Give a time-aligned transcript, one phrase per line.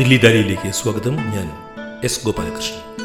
[0.00, 1.16] ദില്ലി ദാരിയിലേക്ക് സ്വാഗതം.
[1.16, 1.50] ഞാൻ
[2.04, 3.04] എസ് ഗോപാലകൃഷ്ണൻ.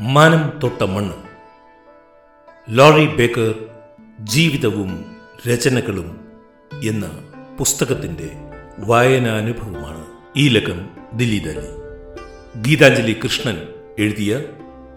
[0.00, 1.14] മാനം തൊട്ട മണ്ണ്
[2.68, 3.54] ലോറി ബേക്കർ
[4.20, 5.16] ജീവിതവും
[5.48, 6.20] രചനകളും
[6.84, 7.10] എന്ന
[7.58, 8.30] പുസ്തകത്തിന്റെ
[8.78, 10.04] വായനാനുഭവമാണ്
[10.36, 11.66] ഈ ലക്കം ദില്ലി ദാരി.
[12.60, 13.62] ഗീതാഞ്ജലി കൃഷ്ണൻ
[13.98, 14.40] എഴുതിയ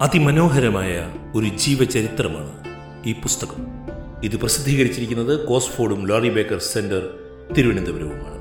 [0.02, 2.63] അതിമനോഹരമായ ഒരു ജീവചരിത്രമാണ്
[3.05, 3.68] ഈ പുസ്തകം.
[4.23, 7.09] ഇത് പ്രസിദ്ധീകരിച്ചിരിക്കുന്നത് കോസ്ഫോർഡും ലോറി ബേക്കർ സെന്റർ
[7.58, 8.37] തിരുവനന്തപുരവുമാണ്.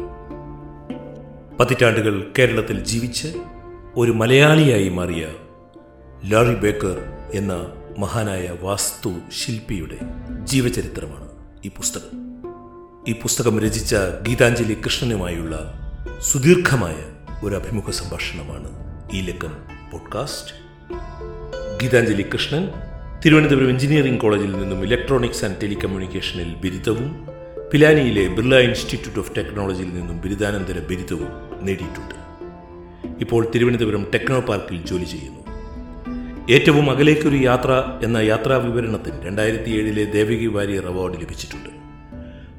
[1.61, 3.29] പതിറ്റാണ്ടുകൾ കേരളത്തിൽ ജീവിച്ച്
[3.97, 5.29] ഒരു മലയാളിയായി മാറിയ
[6.25, 6.99] ലോറി ബേക്കർ
[7.35, 9.99] എന്ന മഹാനായ വാസ്തു ശില്പിയുടെ
[10.45, 11.29] ജീവചരിത്രമാണ്
[11.65, 12.43] ഈ പുസ്തകം.
[13.09, 13.97] ഈ പുസ്തകം രചിച്ച
[14.29, 15.75] ഗീതാഞ്ജലി കൃഷ്ണനുമായുള്ള
[16.21, 16.97] സുദീർഘമായ
[17.45, 18.69] ഒരു അഭിമുഖ സംഭാഷണമാണ്
[19.13, 19.53] ഈ ലക്കം
[19.93, 20.53] പോഡ്കാസ്റ്റ്.
[21.83, 22.69] ഗീതാഞ്ജലി കൃഷ്ണൻ
[23.25, 27.36] തിരുവനന്തപുരം എഞ്ചിനീയറിംഗ് കോളേജിൽ നിന്നും ഇലക്ട്രോണിക്സ് ആൻഡ് ടെലികമ്മ്യൂണിക്കേഷനിൽ ബിരുദവും
[27.73, 31.31] പിലാനിയിലെ ബിർള ഇൻസ്റ്റിറ്റ്യൂട്ട് ഓഫ് ടെക്നോളജിയിൽ നിന്നും ബിരുദാനന്തര ബിരുദവും
[31.67, 32.15] നേടിയിട്ടുണ്ട്.
[33.21, 35.43] ഇപ്പോൾ തിരുവനന്തപുരം ടെക്നോ പാർക്കിൽ ജോലി ചെയ്യുന്നു.
[36.51, 41.71] ഏറ്റവും അകലേക്കൊരു യാത്ര എന്ന യാത്രാ വിവരണത്തിന് രണ്ടായിരത്തി ഏഴിലെ ദേവികി വാര്യർ അവാർഡ് ലഭിച്ചിട്ടുണ്ട്.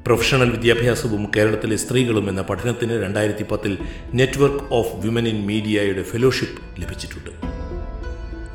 [0.06, 3.78] പ്രൊഫഷണൽ വിദ്യാഭ്യാസവും കേരളത്തിലെ സ്ത്രീകളും എന്ന പഠനത്തിന് രണ്ടായിരത്തി പത്തിൽ
[4.14, 7.30] നെറ്റ്വർക്ക് ഓഫ് വിമൻ ഇൻ മീഡിയയുടെ ഫെലോഷിപ്പ് ലഭിച്ചിട്ടുണ്ട്.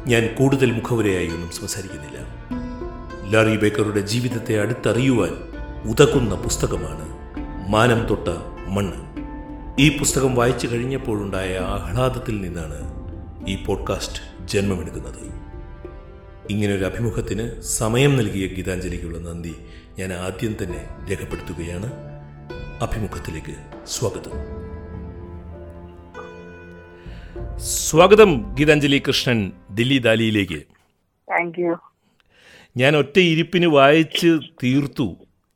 [0.07, 2.19] ഞാൻ കൂടുതൽ മുഖവരയായി ഒന്നും സംസാരിക്കുന്നില്ല.
[3.33, 5.52] ലാറി ബേക്കറുടെ ജീവിതത്തെ അടുത്തറിയുവാൻ
[5.83, 7.17] ഉതകുന്ന പുസ്തകമാണ്
[7.69, 8.27] മാനം തൊട്ട
[8.67, 9.13] മണ്ണ്.
[9.81, 12.93] ഈ പുസ്തകം വായിച്ചു കഴിഞ്ഞപ്പോഴുണ്ടായ ആഹ്ലാദത്തിൽ നിന്നാണ്
[13.47, 15.33] ഈ പോഡ്കാസ്റ്റ് ജന്മമെടുക്കുന്നത്.
[16.49, 19.55] ഇങ്ങനൊരു അഭിമുഖത്തിന് സമയം നൽകിയ ഗീതാഞ്ജലിക്കുള്ള നന്ദി
[19.99, 21.91] ഞാൻ ആദ്യം തന്നെ രേഖപ്പെടുത്തുകയാണ്.
[22.81, 24.31] അഭിമുഖത്തിലേക്ക് സ്വാഗതം.
[27.59, 30.61] സ്വാഗതം ഗീതാഞ്ജലി കൃഷ്ണൻ ദില്ലി ദാലിയിലേക്ക്.
[32.77, 35.15] ഞാൻ ഒറ്റ ഇരിപ്പിന് വായിച്ച് തീർത്തു.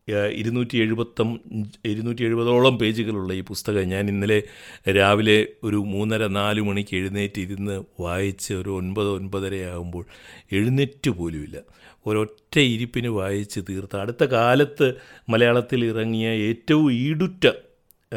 [0.10, 1.40] ഇരുന്നൂറ്റി എഴുപത്തം
[1.86, 4.44] ഇരുന്നൂറ്റി എഴുപതോളം പേജുകളുള്ള ഈ പുസ്തകം ഞാൻ ഇന്നലെ
[4.90, 10.06] രാവിലെ ഒരു മൂന്നര നാല് മണിക്ക് എഴുന്നേറ്റ് ഇരുന്ന് വായിച്ച് ഒരു ഒൻപത് ഒൻപതര ആകുമ്പോൾ
[10.52, 11.58] എഴുന്നേറ്റ് പോലുമില്ല.
[12.06, 13.98] ഒരൊറ്റ ഇരിപ്പിന് വായിച്ച് തീർത്ത.
[13.98, 14.94] അടുത്ത കാലത്ത്
[15.30, 17.46] മലയാളത്തിൽ ഇറങ്ങിയ ഏറ്റവും ഈടുറ്റ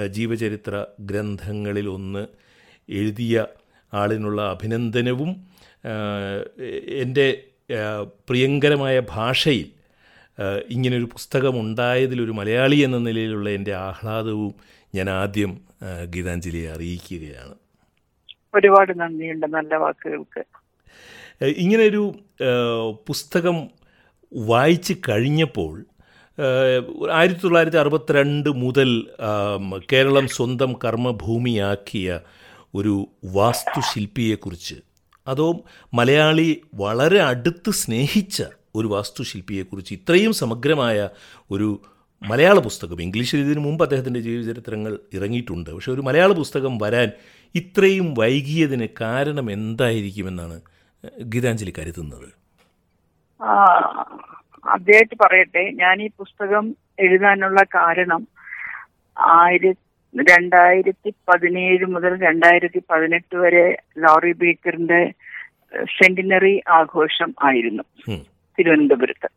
[0.06, 2.26] ജീവചരിത്ര ഗ്രന്ഥങ്ങളിൽ ഒന്ന്
[2.88, 3.46] എഴുതിയ
[3.94, 5.30] ആളിനുള്ള അഭിനന്ദനവും
[7.02, 7.42] എന്റെ
[8.28, 9.79] പ്രിയങ്കരമായ ഭാഷയിൽ
[10.68, 14.54] ഇങ്ങനൊരു പുസ്തകം ഉണ്ടായതിലൊരു മലയാളി എന്ന നിലയിലുള്ള എന്റെ ആഹ്ലാദവും
[14.94, 15.60] ഞാൻ ആദ്യം
[16.04, 17.54] ഗീതാഞ്ജലിയെ അറിയിക്കുകയാണ്.
[18.54, 20.44] ഒരുപാട് നന്ദിയുണ്ട് നല്ല വാക്കുകൾക്ക്.
[21.44, 22.14] ഇങ്ങനൊരു
[23.06, 23.68] പുസ്തകം
[24.34, 25.84] വായിച്ച് കഴിഞ്ഞപ്പോൾ
[27.12, 29.06] ആയിരത്തി തൊള്ളായിരത്തി അറുപത്തിരണ്ട് മുതൽ
[29.92, 32.20] കേരളം സ്വന്തം കർമ്മഭൂമിയാക്കിയ
[32.74, 34.74] ഒരു വാസ്തുശില്പിയെക്കുറിച്ച്
[35.26, 35.60] അതോ
[35.94, 38.42] മലയാളി വളരെ അടുത്ത് സ്നേഹിച്ച
[38.74, 40.98] ഒരു വാസ്തുശില്പിയെക്കുറിച്ച് ഇത്രയും സമഗ്രമായ
[41.50, 41.68] ഒരു
[42.22, 47.08] മലയാള പുസ്തകം ഇംഗ്ലീഷിൽ ഇതിനു മുമ്പ് അദ്ദേഹത്തിന്റെ ജീവചരിത്രങ്ങൾ ഇറങ്ങിയിട്ടുണ്ട് പക്ഷേ ഒരു മലയാള പുസ്തകം വരാൻ
[47.54, 50.56] ഇത്രയും വൈകിയതിന് കാരണം എന്തായിരിക്കുമെന്നാണ്
[51.28, 52.28] ഗീതാഞ്ജലി കരുതുന്നത്
[54.66, 56.64] അദ്ദേഹത്തെ പറയട്ടെ ഞാൻ ഈ പുസ്തകം
[56.98, 58.22] എഴുതാനുള്ള കാരണം
[59.36, 63.64] ആയിരത്തി രണ്ടായിരത്തി പതിനേഴ് മുതൽ രണ്ടായിരത്തി പതിനെട്ട് വരെ
[63.96, 65.00] ലോറി ബേക്കറിന്റെ
[65.96, 67.84] സെന്റിനറി ആഘോഷം ആയിരുന്നു.
[68.60, 69.28] തിരുവനന്തപുരത്ത്.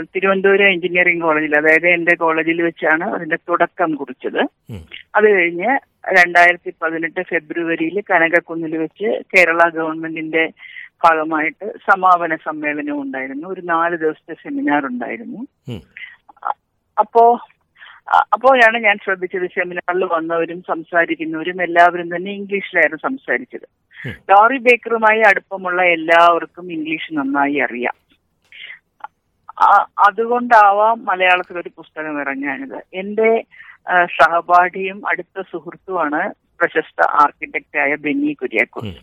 [0.00, 4.42] തിരുവനന്തപുരം എഞ്ചിനീയറിംഗ് കോളേജിൽ അതായത് എന്റെ കോളേജിൽ വെച്ചാണ് അതിന്റെ തുടക്കം കുറിച്ചത്.
[5.14, 5.70] അത് കഴിഞ്ഞ്
[6.18, 10.44] രണ്ടായിരത്തി പതിനെട്ട് ഫെബ്രുവരിയിൽ കനകക്കുന്നിൽ വെച്ച് കേരള ഗവൺമെന്റിന്റെ
[11.04, 13.48] ഭാഗമായിട്ട് സമാപന സമ്മേളനം ഉണ്ടായിരുന്നു.
[13.48, 15.40] ഒരു നാല് ദിവസത്തെ സെമിനാർ ഉണ്ടായിരുന്നു.
[16.98, 17.24] അപ്പോ
[18.34, 23.66] അപ്പോഴാണ് ഞാൻ ശ്രദ്ധിച്ചത് സെമിനാറിൽ വന്നവരും സംസാരിക്കുന്നവരും എല്ലാവരും തന്നെ ഇംഗ്ലീഷിലായിരുന്നു സംസാരിച്ചത്.
[24.30, 27.96] ലോറി ബേക്കറുമായി അടുപ്പമുള്ള എല്ലാവർക്കും ഇംഗ്ലീഷ് നന്നായി അറിയാം.
[29.98, 33.44] അതുകൊണ്ടാവാം മലയാളത്തിൽ ഒരു പുസ്തകം ഇറങ്ങാനത് എന്റെ
[33.86, 36.20] ആ, സഹപാഠിയും അടുത്ത സുഹൃത്തുമാണ്
[36.58, 38.98] പ്രശസ്ത ആർക്കിടെക്റ്റായ ബെന്നി കുര്യാക്കോസ്.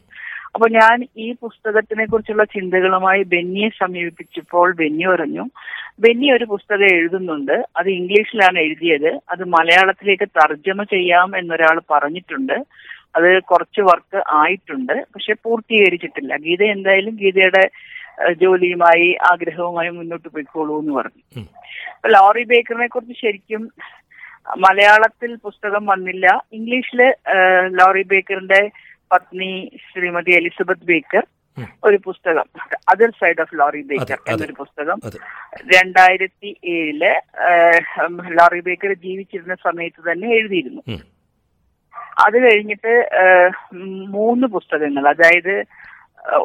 [0.55, 5.43] അപ്പൊ ഞാൻ ഈ പുസ്തകത്തിനെ കുറിച്ചുള്ള ചിന്തകളുമായി ബെന്നിയെ സമീപിച്ചപ്പോൾ ബെന്നി പറഞ്ഞു
[5.99, 7.65] ബെന്നി ഒരു പുസ്തകം എഴുതുന്നുണ്ട്.
[7.75, 9.19] അത് ഇംഗ്ലീഷിലാണ് എഴുതിയത്.
[9.29, 12.57] അത് മലയാളത്തിലേക്ക് തർജമ ചെയ്യാം എന്നൊരാൾ പറഞ്ഞിട്ടുണ്ട്.
[13.15, 16.35] അത് കുറച്ച് വർക്ക് ആയിട്ടുണ്ട് പക്ഷെ പൂർത്തീകരിച്ചിട്ടില്ല.
[16.37, 17.63] ഗീത എന്തായാലും ഗീതയുടെ
[18.41, 21.23] ജോലിയുമായി ആഗ്രഹവുമായി മുന്നോട്ട് പോയിക്കോളൂ എന്ന് പറഞ്ഞു.
[21.95, 23.63] അപ്പൊ ലോറി ബേക്കറിനെ കുറിച്ച് ശരിക്കും
[24.65, 26.27] മലയാളത്തിൽ പുസ്തകം വന്നില്ല.
[26.57, 27.01] ഇംഗ്ലീഷിൽ
[27.79, 28.61] ലോറി ബേക്കറിന്റെ
[29.13, 29.49] പത്നി
[29.87, 31.25] ശ്രീമതി എലിസബത്ത് ബേക്കർ
[31.83, 32.47] ഒരു പുസ്തകം.
[32.91, 34.97] Other side of Laurie Baker എന്നൊരു പുസ്തകം.
[35.75, 37.03] രണ്ടായിരത്തി ഏഴിൽ
[38.39, 40.81] ലോറി ബേക്കർ ജീവിച്ചിരുന്ന സമയത്ത് തന്നെ എഴുതിയിരുന്നു.
[42.25, 42.93] അത് കഴിഞ്ഞിട്ട്
[44.17, 45.03] മൂന്ന് പുസ്തകങ്ങൾ.
[45.13, 45.55] അതായത്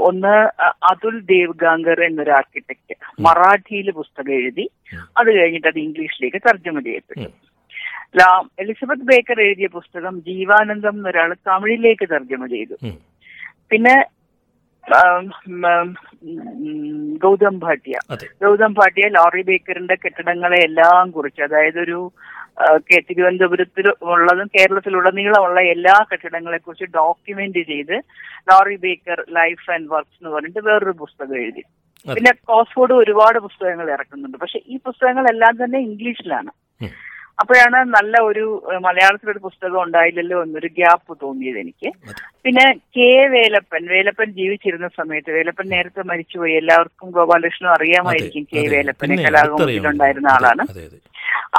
[0.08, 0.34] ഒന്ന്
[0.90, 2.94] അതുൽ ദേവ്ഗാങ്കർ എന്നൊരു ആർക്കിടെക്ട്
[3.26, 4.66] മറാഠിയിൽ പുസ്തകം എഴുതി
[5.20, 7.28] അത് കഴിഞ്ഞിട്ട് അത് ഇംഗ്ലീഷിലേക്ക് തർജമ ചെയ്യപ്പെട്ടു.
[8.62, 12.76] എലിസബത്ത് ബേക്കർ എഴുതിയ പുസ്തകം ജീവാനന്ദം എന്നൊരാൾ തമിഴിലേക്ക് തർജമ ചെയ്തു.
[13.70, 13.94] പിന്നെ
[17.24, 17.96] ഗൗതം ഭാട്ടിയ.
[18.44, 21.98] ഗൗതം ഭാട്ടിയ ലോറി ബേക്കറിന്റെ കെട്ടിടങ്ങളെ എല്ലാം കുറിച്ച് അതായത് ഒരു
[22.60, 27.92] കെ- തിരുവനന്തപുരത്തിൽ ഉള്ളതും കേരളത്തിലുടനീളമുള്ള എല്ലാ കെട്ടിടങ്ങളെ കുറിച്ച് ഡോക്യുമെന്റ് ചെയ്ത്
[28.52, 31.62] Laurie Baker life and works എന്ന് പറഞ്ഞിട്ട് വേറൊരു പുസ്തകം എഴുതി.
[32.14, 34.38] പിന്നെ കോസ്ഫോർഡ് ഒരുപാട് പുസ്തകങ്ങൾ ഇറക്കുന്നുണ്ട്.
[34.38, 36.50] പക്ഷെ ഈ പുസ്തകങ്ങളെല്ലാം തന്നെ ഇംഗ്ലീഷിലാണ്.
[37.40, 41.92] അപ്പോഴാണ് നല്ല ഒരു മലയാളത്തിലൊരു പുസ്തകം ഉണ്ടായില്ലല്ലോ എന്നൊരു ഗ്യാപ്പ് തോന്നിയത് എനിക്ക്.
[42.44, 46.52] പിന്നെ കെ വേലപ്പൻ വേലപ്പൻ ജീവിച്ചിരുന്ന സമയത്ത് വേലപ്പൻ നേരത്തെ മരിച്ചുപോയി.
[46.56, 48.58] എല്ലാവർക്കും ഗോപാലകൃഷ്ണനും അറിയാമായിരിക്കും കെ.
[48.76, 50.62] വേലപ്പനെ പിന്നെ കലാകൗമുദിയിലുണ്ടായിരുന്ന ആളാണ്.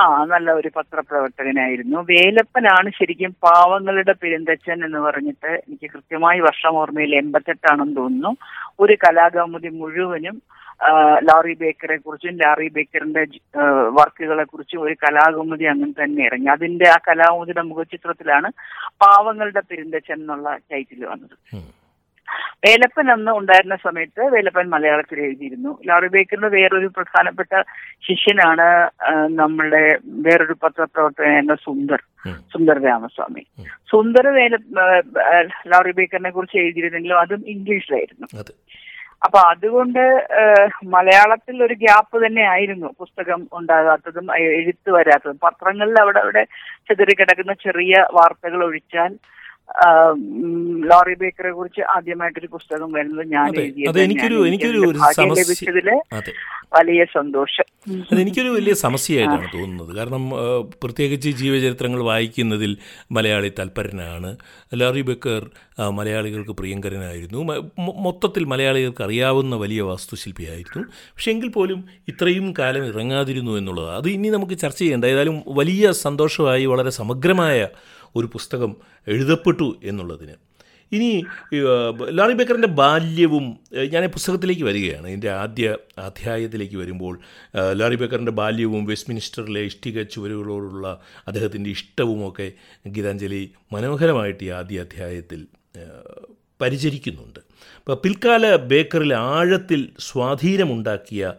[0.02, 1.98] ആ നല്ല ഒരു പത്രപ്രവർത്തകനായിരുന്നു.
[2.12, 8.34] വേലപ്പനാണ് ശരിക്കും പാവങ്ങളുടെ പെരുന്തച്ഛൻ എന്ന് പറഞ്ഞിട്ട് എനിക്ക് കൃത്യമായി വർഷം ഓർമ്മയിൽ എൺപത്തെട്ടാണെന്ന് തോന്നുന്നു.
[8.80, 10.38] ഒരു കലാകൗമുദി മുഴുവനും
[11.28, 13.22] ലാറി ബേക്കറെ കുറിച്ചും ലാറി ബേക്കറിന്റെ
[13.98, 16.50] വർക്കുകളെ കുറിച്ചും ഒരു കലാകൗമുദി അങ്ങനെ തന്നെ ഇറങ്ങി.
[16.56, 18.50] അതിന്റെ ആ കലാകൗമുദിയുടെ മുഖചിത്രത്തിലാണ്
[19.04, 21.38] പാവങ്ങളുടെ പെരുന്തച്ഛൻ എന്നുള്ള ടൈറ്റിൽ വന്നത്.
[22.66, 25.78] വേലപ്പൻ അന്ന് ഉണ്ടായിരുന്ന സമയത്ത് വേലപ്പൻ മലയാളത്തിൽ എഴുതിയിരുന്നു.
[25.86, 27.62] ലോറി ബേക്കറിന്റെ വേറൊരു പ്രധാനപ്പെട്ട
[28.10, 28.62] ശിഷ്യനാണ്
[29.12, 32.02] നമ്മുടെ നമ്മളുടെ വേറൊരു പത്രപ്രവർത്തകനായിരുന്ന സുന്ദർ
[32.54, 33.46] സുന്ദർ രാമസ്വാമി.
[33.60, 33.66] ഉം.
[33.92, 34.56] സുന്ദർ വേല
[35.68, 38.28] ലോറി ബേക്കറിനെ കുറിച്ച് എഴുതിയിരുന്നെങ്കിലും അതും ഇംഗ്ലീഷിലായിരുന്നു.
[39.24, 40.28] അപ്പൊ അതുകൊണ്ട്
[40.84, 45.40] മലയാളത്തിൽ ഒരു ഗ്യാപ്പ് തന്നെ ആയിരുന്നു പുസ്തകം ഉണ്ടാകാത്തതും എഴുത്ത് വരാത്തതും.
[45.44, 46.44] പത്രങ്ങളിൽ അവിടെ അവിടെ
[46.90, 49.16] ചെതറിക്കിടക്കുന്ന ചെറിയ വാർത്തകൾ ഒഴിച്ചാൽ
[50.90, 53.48] ലോറി ബേക്കറെ കുറിച്ച് ആദ്യമായിട്ടൊരു പുസ്തകം വരുന്നത് ഞാൻ
[54.00, 54.38] എനിക്കൊരു
[55.40, 55.90] ലഭിച്ചതിൽ
[56.76, 57.66] വലിയ സന്തോഷം.
[58.12, 59.96] അത് എനിക്കൊരു വലിയ സമസ്യയായിട്ടാണ് തോന്നുന്നത്.
[59.96, 60.24] കാരണം
[60.84, 62.78] പ്രത്യേകിച്ച് ജീവചരിത്രങ്ങൾ വായിക്കുന്നതിൽ
[63.12, 64.30] മലയാളി തൽപരനാണ്.
[64.82, 65.50] ലാറി ബക്കർ
[65.90, 67.40] മലയാളികൾക്ക് പ്രിയങ്കരനായിരുന്നു.
[68.06, 70.84] മൊത്തത്തിൽ മലയാളികൾക്ക് അറിയാവുന്ന വലിയ വാസ്തുശില്പിയായിരുന്നു.
[71.16, 73.92] പക്ഷെ എങ്കിൽ പോലും ഇത്രയും കാലം ഇറങ്ങാതിരുന്നു എന്നുള്ളത്.
[73.96, 75.06] അത് ഇനി നമുക്ക് ചർച്ച ചെയ്യേണ്ട.
[75.06, 77.68] ഏതായാലും വലിയ സന്തോഷമായി വളരെ സമഗ്രമായ
[78.16, 78.76] ഒരു പുസ്തകം
[79.08, 80.36] എഴുതപ്പെട്ടു എന്നുള്ളതിന്.
[80.92, 81.10] ഇനി
[82.18, 83.46] ലാറി ബേക്കറിന്റെ ബാല്യവും
[83.94, 85.08] ഞാൻ ഈ പുസ്തകത്തിലേക്ക് വരികയാണ്.
[85.08, 87.20] എന്റെ ആദ്യ അധ്യായത്തിലേക്ക് വരുമ്പോൾ
[87.80, 90.88] ലാറി ബേക്കറിന്റെ ബാല്യവും വെസ്റ്റ്മിനിസ്റ്ററിലെ ഇഷ്ടിക ചുവരുകളോടുള്ള
[91.28, 92.52] അദ്ദേഹത്തിന്റെ ഇഷ്ടവുമൊക്കെ
[92.88, 95.42] ഗീതാഞ്ജലി മനോഹരമായിട്ട് ഈ ആദ്യ അധ്യായത്തിൽ
[96.62, 97.40] പരിചരിക്കുന്നുണ്ട്.
[97.80, 101.34] അപ്പോൾ പിൽക്കാല ബേക്കറിൽ ആഴത്തിൽ സ്വാധീനമുണ്ടാക്കിയ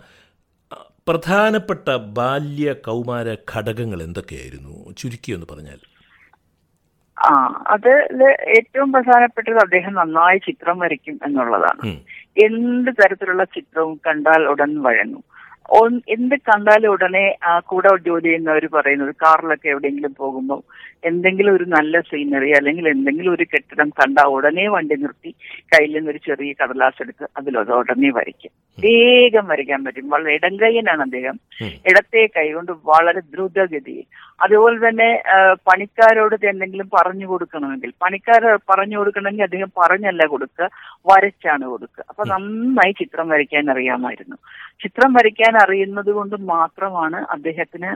[1.09, 1.89] പ്രധാനപ്പെട്ട
[2.19, 4.95] ബാല്യ കൗമാര ഘടകങ്ങൾ എന്തൊക്കെയായിരുന്നു?
[4.99, 5.81] ചുരുക്കിയെന്ന് പറഞ്ഞാൽ.
[7.25, 7.31] ആ
[7.67, 7.93] അത്
[8.59, 11.85] ഏറ്റവും പ്രധാനപ്പെട്ടത് അദ്ദേഹം നന്നായി ചിത്രം വരയ്ക്കും എന്നുള്ളതാണ്.
[12.45, 15.25] എന്ത് തരത്തിലുള്ള ചിത്രവും കണ്ടാൽ ഉടൻ വഴങ്ങും?
[16.15, 20.61] എന്ത് കണ്ടാലും ഉടനെ ആ കൂടെ ജോലി ചെയ്യുന്നവർ പറയുന്നത് കാറിലൊക്കെ എവിടെയെങ്കിലും പോകുമ്പോൾ
[21.11, 25.31] എന്തെങ്കിലും ഒരു നല്ല സീനറി അല്ലെങ്കിൽ എന്തെങ്കിലും ഒരു കെട്ടിടം കണ്ടാൽ ഉടനെ വണ്ടി നിർത്തി
[25.73, 28.53] കയ്യിൽ നിന്നൊരു ചെറിയ കടലാസ് എടുത്ത് അതിലത് ഉടനെ വരയ്ക്കും.
[28.79, 30.07] വേഗം വരയ്ക്കാൻ പറ്റും.
[30.15, 31.37] വളരെ ഇടങ്കയ്യനാണ് അദ്ദേഹം.
[31.91, 34.07] ഇടത്തെ കൈകൊണ്ട് വളരെ ദ്രുതഗതിയിൽ.
[34.45, 35.11] അതുപോലെ തന്നെ
[35.69, 40.69] പണിക്കാരോട് എന്തെങ്കിലും പറഞ്ഞു കൊടുക്കണമെങ്കിൽ പണിക്കാർ പറഞ്ഞു കൊടുക്കണമെങ്കിൽ അദ്ദേഹം പറഞ്ഞല്ല കൊടുക്കുക
[41.11, 42.05] വരച്ചാണ് കൊടുക്കുക.
[42.11, 44.37] അപ്പൊ നന്നായി ചിത്രം വരയ്ക്കാൻ അറിയാമായിരുന്നു.
[44.85, 47.91] ചിത്രം വരയ്ക്കാൻ അറിയുന്നത് കൊണ്ട് മാത്രമാണ് അദ്ദേഹത്തിന്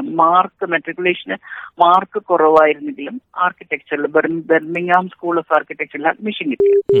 [0.00, 1.36] മാർക്ക് മെട്രിക്കുലേഷന്
[1.78, 4.06] മാർക്ക് കുറവായിരുന്നെങ്കിലും ആർക്കിടെക്ചറിൽ
[4.50, 6.98] ബെർമിംഗാം സ്കൂൾ ഓഫ് ആർക്കിടെക്ചറിൽ അഡ്മിഷൻ കിട്ടിയത്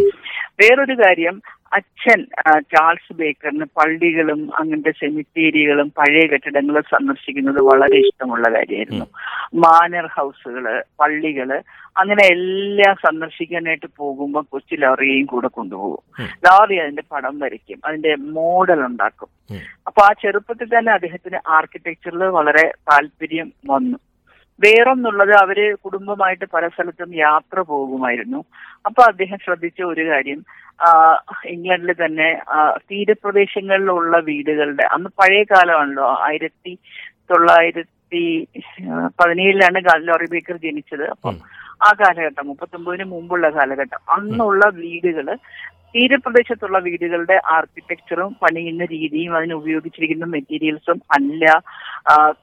[0.62, 1.36] വേറൊരു കാര്യം
[1.72, 2.20] അച്ഛൻ
[2.60, 9.06] ചാൾസ് ബേക്കറിന് പള്ളികളും അങ്ങനത്തെ സെമിത്തേരികളും പഴയ കെട്ടിടങ്ങളും സന്ദർശിക്കുന്നത് വളരെ ഇഷ്ടമുള്ള കാര്യമായിരുന്നു.
[9.54, 11.50] മാനർ ഹൗസുകൾ പള്ളികൾ
[11.96, 16.02] അങ്ങനെ എല്ലാം സന്ദർശിക്കാനായിട്ട് പോകുമ്പോൾ കൊച്ചു ലോറിയെയും കൂടെ കൊണ്ടുപോകും.
[16.46, 17.78] ലോറി അതിന്റെ പടം വരയ്ക്കും.
[17.86, 19.30] അതിന്റെ മോഡൽ ഉണ്ടാക്കും.
[19.86, 23.98] അപ്പൊ ആ ചെറുപ്പത്തിൽ തന്നെ അദ്ദേഹത്തിന് ആർക്കിടെക്ചറിൽ വളരെ താല്പര്യം വന്നു.
[24.60, 28.44] വേറൊന്നുള്ളത് അവർ കുടുംബമായിട്ട് പല സ്ഥലത്തും യാത്ര പോകുമായിരുന്നു.
[28.86, 30.40] അപ്പൊ അദ്ദേഹം ശ്രദ്ധിച്ച ഒരു കാര്യം
[31.46, 32.28] ഇംഗ്ലണ്ടിൽ തന്നെ
[32.90, 36.72] തീരപ്രദേശങ്ങളിലുള്ള വീടുകളുടെ അന്ന് പഴയ കാലമാണല്ലോ ആയിരത്തി
[37.30, 38.22] തൊള്ളായിരത്തി
[39.20, 41.04] പതിനേഴിലാണ് ലോറി ബേക്കർ ജനിച്ചത്.
[41.10, 41.36] അപ്പം
[41.86, 44.00] ആ കാലഘട്ടം മുപ്പത്തൊമ്പതിന് മുമ്പുള്ള കാലഘട്ടം.
[44.16, 45.28] അന്നുള്ള വീടുകൾ
[45.96, 51.44] തീരപ്രദേശത്തുള്ള വീടുകളുടെ ആർക്കിടെക്ചറും പണിയുന്ന രീതിയും അതിന് ഉപയോഗിച്ചിരിക്കുന്ന മെറ്റീരിയൽസും അല്ല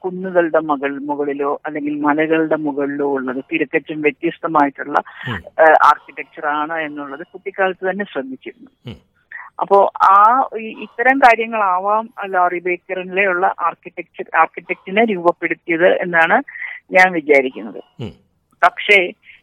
[0.02, 3.40] കുന്നുകളുടെ മകൾ മുകളിലോ അല്ലെങ്കിൽ മലകളുടെ മുകളിലോ ഉള്ളത്.
[3.50, 4.96] തിരക്കച്ചും വ്യത്യസ്തമായിട്ടുള്ള
[5.90, 8.70] ആർക്കിടെക്ചറാണ് എന്നുള്ളത് കുട്ടിക്കാലത്ത് തന്നെ ശ്രദ്ധിച്ചിരുന്നു.
[9.62, 9.78] അപ്പോ
[10.10, 10.16] ആ
[10.86, 16.38] ഇത്തരം കാര്യങ്ങളാവാം ലോറി ബേക്കറിലെ ഉള്ള ആർക്കിടെക്ചർ ആർക്കിടെക്ടിനെ രൂപപ്പെടുത്തിയത് എന്നാണ്
[16.96, 17.82] ഞാൻ വിചാരിക്കുന്നത്.
[18.62, 18.98] പക്ഷേ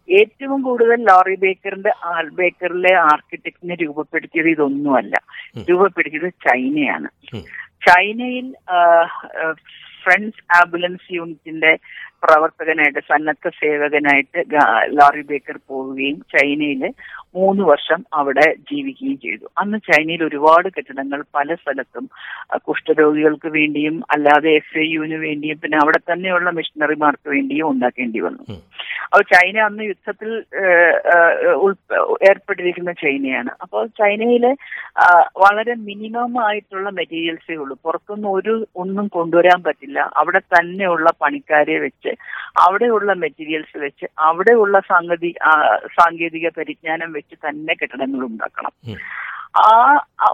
[0.09, 5.13] ഏറ്റവും കൂടുതൽ ലോറി ബേക്കറിന്റെ ആൾ ബേക്കറിലെ ആർക്കിടെക്റ്റിനെ രൂപപ്പെടുത്തിയത് ഇതൊന്നുമല്ല.
[5.69, 7.09] രൂപപ്പെടുത്തിയത് ചൈനയാണ്.
[7.87, 8.53] ചൈനയിൽ
[10.03, 11.77] ഫ്രണ്ട്സ് ആംബുലൻസ് യൂണിറ്റിന്റെ
[12.23, 14.43] പ്രവർത്തകനായിട്ട് സന്നദ്ധ സേവകനായിട്ട്
[14.87, 16.83] ലോറി ബേക്കർ പോവുകയും ചൈനയിൽ
[17.35, 19.45] മൂന്ന് വർഷം അവിടെ ജീവിക്കുകയും ചെയ്തു.
[19.61, 22.05] അന്ന് ചൈനയിൽ ഒരുപാട് കെട്ടിടങ്ങൾ പല സ്ഥലത്തും
[22.67, 28.43] കുഷ്ഠരോഗികൾക്ക് വേണ്ടിയും അല്ലാതെ എഫ് എ യുവിന് വേണ്ടിയും പിന്നെ അവിടെ തന്നെയുള്ള മിഷണറിമാർക്ക് വേണ്ടിയും ഉണ്ടാക്കേണ്ടി വന്നു.
[29.13, 30.29] അപ്പൊ അപ്പോൾ ചൈന അന്ന് യുദ്ധത്തിൽ
[32.29, 33.51] ഏർപ്പെട്ടിരിക്കുന്ന ചൈനയാണ്.
[33.63, 34.51] അപ്പോൾ ചൈനയിലെ
[35.43, 37.75] വളരെ മിനിമം ആയിട്ടുള്ള മെറ്റീരിയൽസേ ഉള്ളൂ.
[37.85, 39.99] പുറത്തുനിന്ന് ഒരു ഒന്നും കൊണ്ടുവരാൻ പറ്റില്ല.
[40.21, 42.13] അവിടെ തന്നെയുള്ള പണിക്കാരെ വെച്ച്
[42.65, 45.31] അവിടെയുള്ള മെറ്റീരിയൽസ് വെച്ച് അവിടെയുള്ള സംഗതി
[45.97, 48.73] സാങ്കേതിക പരിജ്ഞാനം വെച്ച് തന്നെ കെട്ടിടങ്ങൾ ഉണ്ടാക്കണം.
[49.59, 49.69] ആ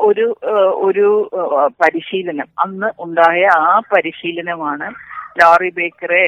[0.07, 0.25] ഒരു
[0.87, 1.05] ഒരു
[1.81, 4.87] പരിശീലനം അന്ന് ഉണ്ടായ ആ പരിശീലനമാണ്
[5.35, 6.21] ലോറി ബേക്കറെ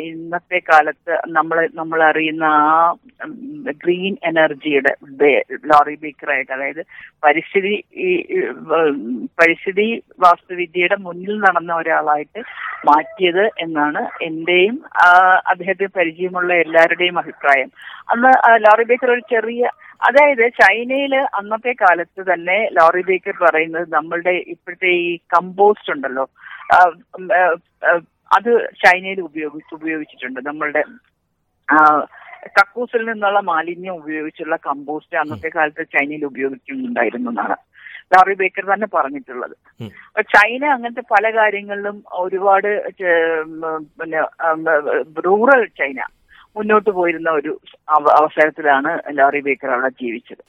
[0.00, 2.94] ഇന്നത്തെ കാലത്ത് നമ്മൾ നമ്മൾ അറിയുന്ന ആ
[3.82, 4.92] ഗ്രീൻ എനർജിയുടെ
[5.64, 6.82] ലോറി ബേക്കറായിട്ട് അതായത്
[7.22, 7.74] പരിസ്ഥിതി
[9.36, 9.88] പരിസ്ഥിതി
[10.18, 12.42] വാസ്തുവിദ്യയുടെ മുന്നിൽ നടന്ന ഒരാളായിട്ട്
[12.86, 14.76] മാറ്റിയത് എന്നാണ് എന്റെയും
[15.44, 17.70] അദ്ദേഹത്തെ പരിചയമുള്ള എല്ലാവരുടെയും അഭിപ്രായം.
[18.10, 19.62] അന്ന് ലോറി ബേക്കർ ഒരു ചെറിയ
[20.02, 26.26] അതായത് ചൈനയിൽ അന്നത്തെ കാലത്ത് തന്നെ ലോറി ബേക്കർ പറയുന്നത് നമ്മളുടെ ഇപ്പോഴത്തെ ഈ കമ്പോസ്റ്റ് ഉണ്ടല്ലോ
[28.32, 30.40] അത് ചൈനയിൽ ഉപയോഗിച്ച് ഉപയോഗിച്ചിട്ടുണ്ട്.
[30.40, 30.84] നമ്മളുടെ
[32.46, 37.56] കക്കൂസിൽ നിന്നുള്ള മാലിന്യം ഉപയോഗിച്ചുള്ള കമ്പോസ്റ്റ് അന്നത്തെ കാലത്ത് ചൈനയിൽ ഉപയോഗിക്കുന്നുണ്ടായിരുന്നു എന്നാണ്
[38.14, 39.56] ലാറി ബേക്കർ തന്നെ പറഞ്ഞിട്ടുള്ളത്.
[40.06, 42.92] അപ്പൊ ചൈന അങ്ങനത്തെ പല കാര്യങ്ങളിലും ഒരുപാട്
[44.00, 44.22] പിന്നെ
[45.20, 46.06] റൂറൽ ചൈന
[46.56, 50.44] മുന്നോട്ട് പോയിരുന്ന ഒരു അവ- അവസരത്തിലാണ് ലാറി ബേക്കർ അവിടെ ജീവിച്ചത്.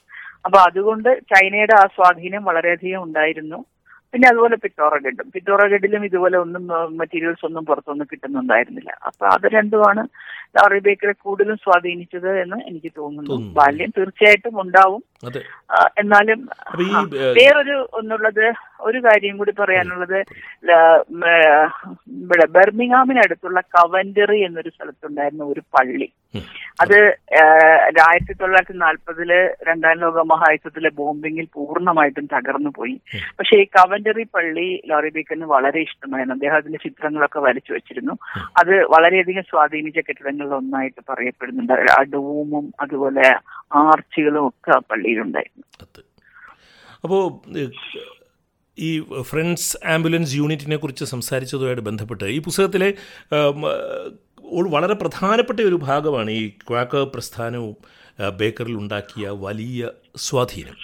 [0.45, 3.65] അപ്പൊ അതുകൊണ്ട് ചൈനയുടെ ആ സ്വാധീനം വളരെയധികം ഉണ്ടായിരുന്നു.
[4.13, 10.03] പിന്നെ അതുപോലെ പിറ്റോറഗഡും പിറ്റോറഗഡിലും ഇതുപോലെ ഒന്നും മെറ്റീരിയൽസ് ഒന്നും പുറത്തൊന്നും കിട്ടുന്നുണ്ടായിരുന്നില്ല അപ്പൊ അത് രണ്ടുമാണ്
[10.55, 13.35] ലോറി ബേക്കറെ കൂടുതലും സ്വാധീനിച്ചത് എന്ന് എനിക്ക് തോന്നുന്നു.
[13.53, 15.01] ബാല്യം തീർച്ചയായിട്ടും ഉണ്ടാവും.
[16.01, 16.39] എന്നാലും
[17.38, 18.45] വേറൊരു ഒന്നുള്ളത്
[18.88, 20.19] ഒരു കാര്യം കൂടി പറയാനുള്ളത്
[22.21, 26.07] ഇവിടെ ബെർമിങ്ങാമിനടുത്തുള്ള കവൻഡറി എന്നൊരു സ്ഥലത്തുണ്ടായിരുന്ന ഒരു പള്ളി.
[26.83, 26.97] അത്
[28.07, 29.31] ആയിരത്തി തൊള്ളായിരത്തി നാൽപ്പതിൽ
[29.69, 32.95] രണ്ടാം ലോക മഹായുദ്ധത്തിലെ ബോംബിങ്ങിൽ പൂർണമായിട്ടും തകർന്നു പോയി.
[33.39, 36.35] പക്ഷെ ഈ കവൻഡറി പള്ളി ലോറി ബേക്കറിന് വളരെ ഇഷ്ടമായിരുന്നു.
[36.35, 38.15] അദ്ദേഹം അതിന്റെ ചിത്രങ്ങളൊക്കെ വരച്ചു വെച്ചിരുന്നു.
[38.61, 41.73] അത് വളരെയധികം സ്വാധീനിച്ച കെട്ടിടങ്ങളിൽ ഒന്നായിട്ട് പറയപ്പെടുന്നുണ്ട്.
[41.97, 43.27] ആ ഡൂമും അതുപോലെ
[43.75, 45.65] ആർച്ചുകളും ഒക്കെ ആ പള്ളിയിലുണ്ടായിരുന്നു.
[45.81, 46.01] അപ്പോ
[47.03, 47.21] അപ്പോൾ
[48.77, 48.89] ഈ
[49.21, 52.89] ഫ്രണ്ട്സ് ആംബുലൻസ് യൂണിറ്റിനെ കുറിച്ച് സംസാരിച്ചതുമായിട്ട് ബന്ധപ്പെട്ട് ഈ പുസ്തകത്തിലെ
[54.75, 57.75] വളരെ പ്രധാനപ്പെട്ട ഒരു ഭാഗമാണ് ഈ ക്വാക്ക പ്രസ്ഥാനവും
[58.38, 60.77] ബേക്കറിൽ ഉണ്ടാക്കിയ വലിയ സ്വാധീനം.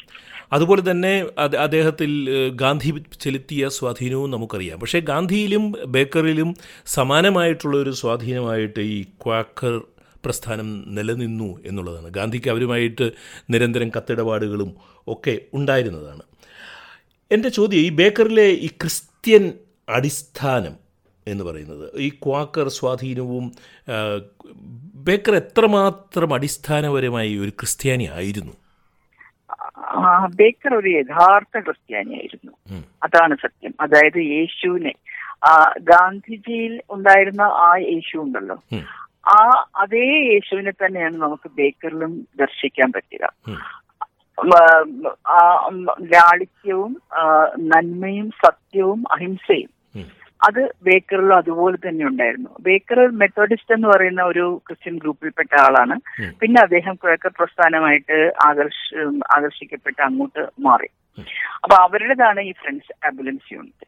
[0.53, 2.11] അതുപോലെ തന്നെ അദ്ദേഹത്തിൽ
[2.55, 4.79] ഗാന്ധി ചെലുത്തിയ സ്വാധീനവും നമുക്കറിയാം.
[4.79, 9.81] പക്ഷേ ഗാന്ധിയിലും ബേക്കറിലും സമാനമായിട്ടുള്ള ഒരു സ്വാധീനമായിട്ട് ഈ ക്വാക്കർ
[10.25, 12.09] പ്രസ്ഥാനം നിലനിന്നു എന്നുള്ളതാണ്.
[12.09, 13.11] ഗാന്ധിക്ക് അവരുമായിട്ട്
[13.49, 14.75] നിരന്തരം കത്തിടപാടുകളും
[15.07, 16.21] ഒക്കെ ഉണ്ടായിരുന്നതാണ്.
[17.31, 19.51] എന്റെ ചോദ്യം ഈ ബേക്കറിലെ ഈ ക്രിസ്ത്യൻ
[19.89, 20.75] അടിസ്ഥാനം
[21.27, 23.51] എന്ന് പറയുന്നത് ഈ ക്വാക്കർ സ്വാധീനവും
[24.95, 28.53] ബേക്കർ എത്രമാത്രം അടിസ്ഥാനപരമായി ഒരു ക്രിസ്ത്യാനി ആയിരുന്നു?
[30.35, 32.81] ബേക്കർ ഒരു യഥാർത്ഥ ക്രിസ്ത്യാനിയായിരുന്നു.
[33.03, 33.73] അതാണ് സത്യം.
[33.81, 34.93] അതായത് യേശുവിനെ.
[35.79, 38.57] ഗാന്ധിജിയിൽ ഉണ്ടായിരുന്ന ആ യേശു ഉണ്ടല്ലോ.
[39.27, 43.29] ആ അതേ യേശുവിനെ തന്നെയാണ് നമുക്ക് ബേക്കറിലും ദർശിക്കാൻ പറ്റുക.
[46.13, 47.01] ലാളിത്യവും
[47.57, 49.69] നന്മയും സത്യവും അഹിംസയും.
[50.47, 52.49] അത് ബേക്കറിലും അതുപോലെ തന്നെ ഉണ്ടായിരുന്നു.
[52.61, 55.95] ബേക്കർ മെത്തോഡിസ്റ്റ് എന്ന് പറയുന്ന ഒരു ക്രിസ്ത്യൻ ഗ്രൂപ്പിൽപ്പെട്ട ആളാണ്.
[56.39, 58.93] പിന്നെ അദ്ദേഹം കിഴക്കർ പ്രസ്ഥാനമായിട്ട് ആകർഷ
[59.37, 60.89] ആകർഷിക്കപ്പെട്ട് അങ്ങോട്ട് മാറി.
[61.63, 63.87] അപ്പൊ അവരുടേതാണ് ഈ ഫ്രണ്ട്സ് ആംബുലൻസ് യൂണിറ്റ്.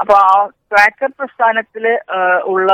[0.00, 0.36] അപ്പൊ ആ
[0.70, 1.84] ക്വാക്കർ പ്രസ്ഥാനത്തിൽ
[2.52, 2.72] ഉള്ള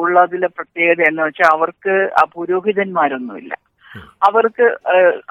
[0.00, 3.52] ഉള്ളതിലെ പ്രത്യേകത എന്ന് വെച്ചാൽ അവർക്ക് ആ പുരോഹിതന്മാരൊന്നുമില്ല.
[4.26, 4.66] അവർക്ക്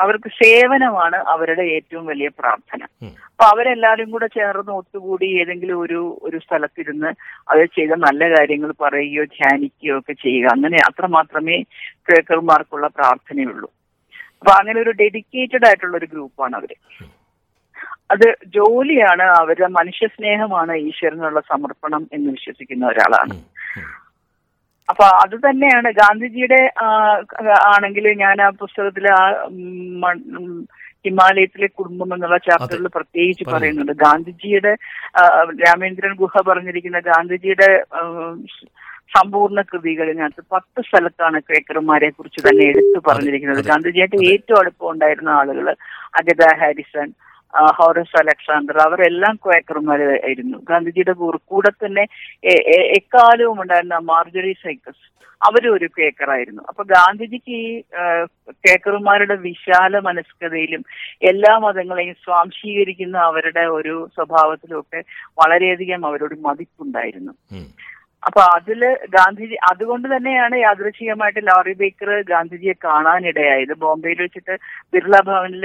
[0.03, 2.81] അവർക്ക് സേവനമാണ് അവരുടെ ഏറ്റവും വലിയ പ്രാർത്ഥന.
[3.31, 7.11] അപ്പൊ അവരെല്ലാരും കൂടെ ചേർന്ന് ഒത്തുകൂടി ഏതെങ്കിലും ഒരു ഒരു സ്ഥലത്തിരുന്ന്
[7.51, 10.47] അവർ ചെയ്ത നല്ല കാര്യങ്ങൾ പറയുകയോ ധ്യാനിക്കുകയോ ഒക്കെ ചെയ്യുക.
[10.55, 11.57] അങ്ങനെ അത്ര മാത്രമേ
[12.07, 13.69] ക്വേക്കർമാർക്കുള്ള പ്രാർത്ഥനയുള്ളൂ.
[14.41, 16.73] അപ്പൊ അങ്ങനെ ഒരു ഡെഡിക്കേറ്റഡ് ആയിട്ടുള്ള ഒരു ഗ്രൂപ്പാണ് അവർ.
[18.13, 18.25] അത്
[18.55, 23.35] ജോലിയാണ് അവരുടെ മനുഷ്യ സ്നേഹമാണ് ഈശ്വരനുള്ള സമർപ്പണം എന്ന് വിശ്വസിക്കുന്ന ഒരാളാണ്.
[24.91, 26.61] അപ്പൊ അത് തന്നെയാണ് ഗാന്ധിജിയുടെ
[27.73, 29.23] ആണെങ്കിൽ ഞാൻ ആ പുസ്തകത്തിൽ ആ
[31.05, 33.93] ഹിമാലയത്തിലെ കുടുംബം എന്നുള്ള ചാപ്റ്ററിൽ പ്രത്യേകിച്ച് പറയുന്നുണ്ട്.
[34.05, 34.73] ഗാന്ധിജിയുടെ
[35.63, 37.69] രാമേന്ദ്രൻ ഗുഹ പറഞ്ഞിരിക്കുന്ന ഗാന്ധിജിയുടെ
[39.15, 43.63] സമ്പൂർണ കൃതികളിനകത്ത് പത്ത് സ്ഥലത്താണ് ക്രേക്കർമാരെ കുറിച്ച് തന്നെ എടുത്തു പറഞ്ഞിരിക്കുന്നത്.
[43.71, 45.67] ഗാന്ധിജിയായിട്ട് ഏറ്റവും അടുപ്പം ഉണ്ടായിരുന്ന ആളുകൾ
[46.21, 47.09] അഗത ഹാരിസൺ
[47.77, 51.13] ഹോറസ് അലക്സാണ്ടർ അവരെല്ലാം ക്വേക്കർമാരായിരുന്നു ഗാന്ധിജിയുടെ
[51.51, 52.03] കൂടെ തന്നെ
[52.99, 55.05] എക്കാലവും ഉണ്ടായിരുന്ന മാർജറി സൈക്കസ്
[55.41, 57.81] അവരും ഒരു കേക്കറായിരുന്നു അപ്പൊ ഗാന്ധിജിക്ക് ഈ
[58.65, 60.81] കേക്കർമാരുടെ വിശാല മനസ്കതയിലും
[61.21, 65.01] എല്ലാ മതങ്ങളെയും സ്വാംശീകരിക്കുന്ന അവരുടെ ഒരു സ്വഭാവത്തിലും ഒക്കെ
[65.37, 67.33] വളരെയധികം അവരോട് മതിപ്പുണ്ടായിരുന്നു.
[68.23, 73.73] അപ്പൊ അതിൽ ഗാന്ധിജി അതുകൊണ്ട് തന്നെയാണ് യാദൃശികമായിട്ട് ലോറി ബേക്കർ ഗാന്ധിജിയെ കാണാനിടയായത്.
[73.83, 74.55] ബോംബെയിൽ വെച്ചിട്ട്
[74.93, 75.63] ബിർള ഭവനിൽ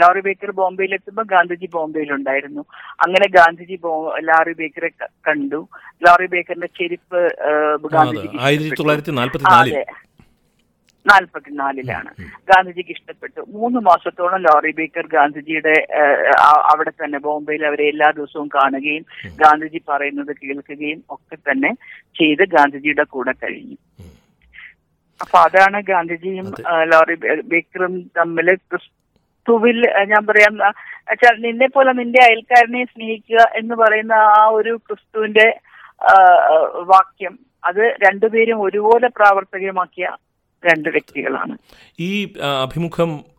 [0.00, 2.64] ലോറി ബേക്കർ ബോംബെയിൽ എത്തുമ്പോൾ ഗാന്ധിജി ബോംബെയിലുണ്ടായിരുന്നു.
[3.04, 3.78] അങ്ങനെ ഗാന്ധിജി
[4.28, 4.90] ലോറി ബേക്കറെ
[5.28, 5.60] കണ്ടു.
[6.02, 7.22] ലോറി ബേക്കറിന്റെ ചെരുപ്പ്
[7.96, 8.76] ഗാന്ധിജി ആയിരത്തി.
[8.80, 9.84] തൊള്ളായിരത്തി ആ, നാൽപ്പത്തി നാലിൽ അതെ.
[11.06, 12.10] നാൽപ്പത്തിനാലിലാണ്
[12.50, 13.40] ഗാന്ധിജിക്ക് ഇഷ്ടപ്പെട്ടു.
[13.56, 15.74] മൂന്ന് മാസത്തോളം ലോറി ബേക്കർ ഗാന്ധിജിയുടെ
[16.72, 19.04] അവിടെ തന്നെ ബോംബെയിൽ അവരെ എല്ലാ ദിവസവും കാണുകയും
[19.42, 21.70] ഗാന്ധിജി പറയുന്നത് കേൾക്കുകയും ഒക്കെ തന്നെ
[22.20, 23.76] ചെയ്ത് ഗാന്ധിജിയുടെ കൂടെ കഴിഞ്ഞു.
[25.20, 26.48] അപ്പൊ അതാണ് ഗാന്ധിജിയും
[26.92, 27.16] ലോറി
[27.52, 29.78] ബേക്കറും തമ്മിൽ ക്രിസ്തുവിൽ
[30.12, 30.54] ഞാൻ പറയാം
[31.44, 35.46] നിന്നെ പോലെ നിന്റെ അയൽക്കാരനെ സ്നേഹിക്കുക എന്ന് പറയുന്ന ആ ഒരു ക്രിസ്തുവിന്റെ
[36.92, 37.34] വാക്യം
[37.68, 40.08] അത് രണ്ടുപേരും ഒരുപോലെ പ്രാവർത്തികമാക്കിയ
[40.66, 41.58] രണ്ട് വ്യക്തികളാണ്.
[42.00, 43.38] ഈ അഭിമുഖം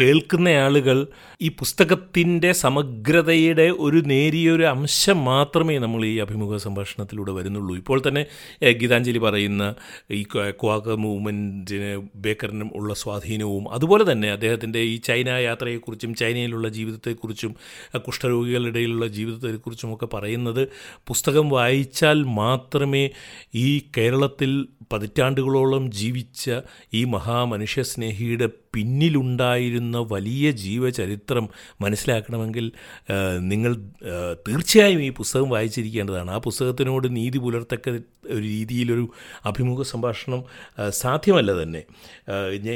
[0.00, 1.06] കേൾക്കുന്ന ആളുകൾ
[1.42, 7.76] ഈ പുസ്തകത്തിന്റെ സമഗ്രതയുടെ ഒരു നേരിയൊരു അംശം മാത്രമേ നമ്മൾ ഈ അഭിമുഖ സംഭാഷണത്തിലൂടെ വരുന്നുള്ളൂ.
[7.76, 8.26] ഇപ്പോൾ തന്നെ
[8.72, 9.74] ഗീതാഞ്ജലി പറയുന്ന
[10.10, 17.54] ഈ ക്വ- ക്വാക മൂവ്മെന്റിന് ബേക്കറിനും ഉള്ള സ്വാധീനവും അതുപോലെ തന്നെ അദ്ദേഹത്തിന്റെ ഈ ചൈന യാത്രയെക്കുറിച്ചും ചൈനയിലുള്ള ജീവിതത്തെക്കുറിച്ചും
[17.98, 20.68] കുഷ്ഠരോഗികളുടെ ഇടയിലുള്ള ജീവിതത്തെക്കുറിച്ചും ഒക്കെ പറയുന്നത്
[21.06, 23.10] പുസ്തകം വായിച്ചാൽ മാത്രമേ
[23.54, 26.44] ഈ കേരളത്തിൽ പതിറ്റാണ്ടുകളോളം ജീവിച്ച
[26.94, 31.48] ഈ മഹാമനുഷ്യസ്നേഹിയുടെ പിന്നിലുണ്ടായിരുന്ന വലിയ ജീവചരിത്രം
[31.80, 32.72] മനസ്സിലാക്കണമെങ്കിൽ
[33.38, 33.74] നിങ്ങൾ
[34.48, 36.30] തീർച്ചയായും ഈ പുസ്തകം വായിച്ചിരിക്കേണ്ടതാണ്.
[36.30, 37.88] ആ പുസ്തകത്തിനോട് നീതി പുലർത്തക്ക
[38.30, 39.04] ഒരു രീതിയിലൊരു
[39.44, 40.44] അഭിമുഖ സംഭാഷണം
[40.88, 41.82] സാധ്യമല്ല തന്നെ.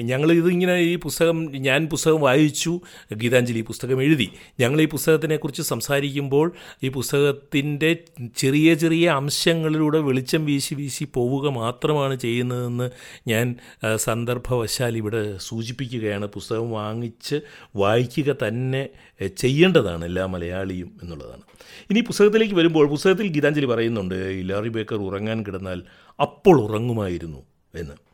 [0.02, 2.80] ഞങ്ങൾ ഇതിങ്ങനെ ഈ പുസ്തകം ഞാൻ പുസ്തകം വായിച്ചു
[3.12, 4.28] ഗീതാഞ്ജലി പുസ്തകം എഴുതി.
[4.61, 7.96] ഞങ്ങൾ ഈ പുസ്തകത്തിനെക്കുറിച്ച് സംസാരിക്കുമ്പോൾ ഈ പുസ്തകത്തിന്റെ
[8.37, 12.90] ചെറിയ ചെറിയ അംശങ്ങളിലൂടെ വെളിച്ചം വീശി വീശി പോവുക മാത്രമാണ് ചെയ്യുന്നതെന്ന്
[13.28, 13.54] ഞാൻ
[13.96, 15.38] സന്ദർഭവശാൽ ഇവിടെ
[15.82, 17.36] സൂചിപ്പിക്കുകയാണ് പുസ്തകം വാങ്ങിച്ച്
[17.76, 18.88] വായിക്കുക തന്നെ
[19.36, 21.42] ചെയ്യേണ്ടതാണ് എല്ലാ മലയാളിയും എന്നുള്ളതാണ്.
[21.90, 24.14] ഇനി പുസ്തകത്തിലേക്ക് വരുമ്പോൾ പുസ്തകത്തിൽ ഗീതാഞ്ജലി പറയുന്നുണ്ട്
[24.50, 25.82] ലാറി ബേക്കർ ഉറങ്ങാൻ കിടന്നാൽ
[26.20, 27.42] അപ്പോൾ ഉറങ്ങുമായിരുന്നു
[27.74, 28.12] എന്ന്.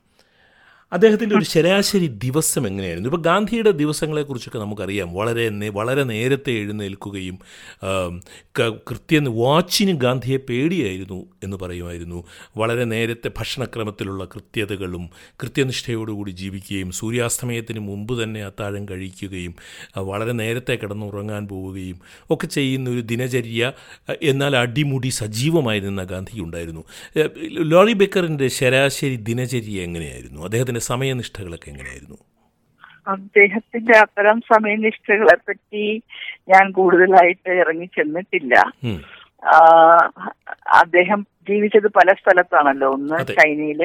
[0.92, 3.08] അദ്ദേഹത്തിന്റെ ഒരു ശരാശരി ദിവസം എങ്ങനെയായിരുന്നു?
[3.10, 5.08] ഇപ്പോൾ ഗാന്ധിയുടെ ദിവസങ്ങളെക്കുറിച്ചൊക്കെ നമുക്കറിയാം.
[5.14, 7.36] വളരെ വളരെ നേരത്തെ എഴുന്നേൽക്കുകയും
[8.88, 12.18] കൃത്യം വാച്ചിന് ഗാന്ധിയെ പേടിയായിരുന്നു എന്ന് പറയുമായിരുന്നു.
[12.56, 15.04] വളരെ നേരത്തെ ഭക്ഷണക്രമത്തിലുള്ള കൃത്യതകളും
[15.42, 19.54] കൃത്യനിഷ്ഠയോടുകൂടി ജീവിക്കുകയും സൂര്യാസ്തമയത്തിന് മുമ്പ് തന്നെ അത്താഴം കഴിക്കുകയും
[19.96, 21.98] വളരെ നേരത്തെ കിടന്നുറങ്ങാൻ പോവുകയും
[22.30, 23.62] ഒക്കെ ചെയ്യുന്ന ഒരു ദിനചര്യ
[24.22, 26.84] എന്നാൽ അടിമുടി സജീവമായിരുന്ന ഗാന്ധിക്ക് ഉണ്ടായിരുന്നു
[27.72, 30.40] ലോറി ബേക്കറിന്റെ ശരാശരി ദിനചര്യ എങ്ങനെയായിരുന്നു?
[30.40, 32.18] അദ്ദേഹത്തിന്റെ സമയനിഷ്ഠകളൊക്കെ എങ്ങനെയായിരുന്നു?
[33.14, 35.84] അദ്ദേഹത്തിന്റെ അത്തരം സമയനിഷ്ഠകളെ പറ്റി
[36.52, 38.54] ഞാൻ കൂടുതലായിട്ട് ഇറങ്ങി ചെന്നിട്ടില്ല
[40.82, 43.82] അദ്ദേഹം ജീവിച്ചത് പല സ്ഥലത്താണല്ലോ ഒന്ന് ചൈനയിൽ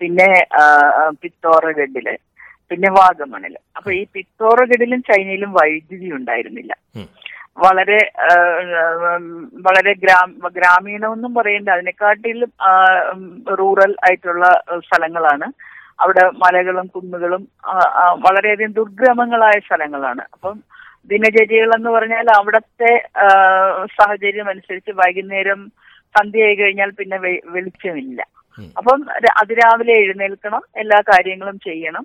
[0.00, 0.28] പിന്നെ
[1.22, 2.06] പിത്തോറഗഡിൽ
[2.70, 3.54] പിന്നെ വാഗമണിൽ.
[3.76, 6.72] അപ്പൊ ഈ പിത്തോറഗഡിലും ചൈനയിലും വൈദ്യുതി ഉണ്ടായിരുന്നില്ല.
[7.64, 7.98] വളരെ
[9.66, 10.18] വളരെ ഗ്രാ
[10.56, 11.68] ഗ്രാമീണമെന്നും പറയേണ്ട.
[11.76, 12.52] അതിനെക്കാട്ടിലും
[13.60, 14.44] റൂറൽ ആയിട്ടുള്ള
[14.86, 15.48] സ്ഥലങ്ങളാണ്.
[16.02, 17.42] അവിടെ മലകളും കുന്നുകളും
[18.26, 20.22] വളരെയധികം ദുർഗ്രമങ്ങളായ സ്ഥലങ്ങളാണ്.
[20.34, 20.56] അപ്പം
[21.10, 22.92] ദിനചര്യകൾ എന്ന് പറഞ്ഞാൽ അവിടത്തെ
[23.98, 25.60] സാഹചര്യം അനുസരിച്ച് വൈകുന്നേരം
[26.18, 27.18] സന്ധ്യയായി കഴിഞ്ഞാൽ പിന്നെ
[27.54, 28.20] വെളിച്ചമില്ല.
[28.78, 29.00] അപ്പം
[29.42, 32.04] അതിരാവിലെ എഴുന്നേൽക്കണം എല്ലാ കാര്യങ്ങളും ചെയ്യണം.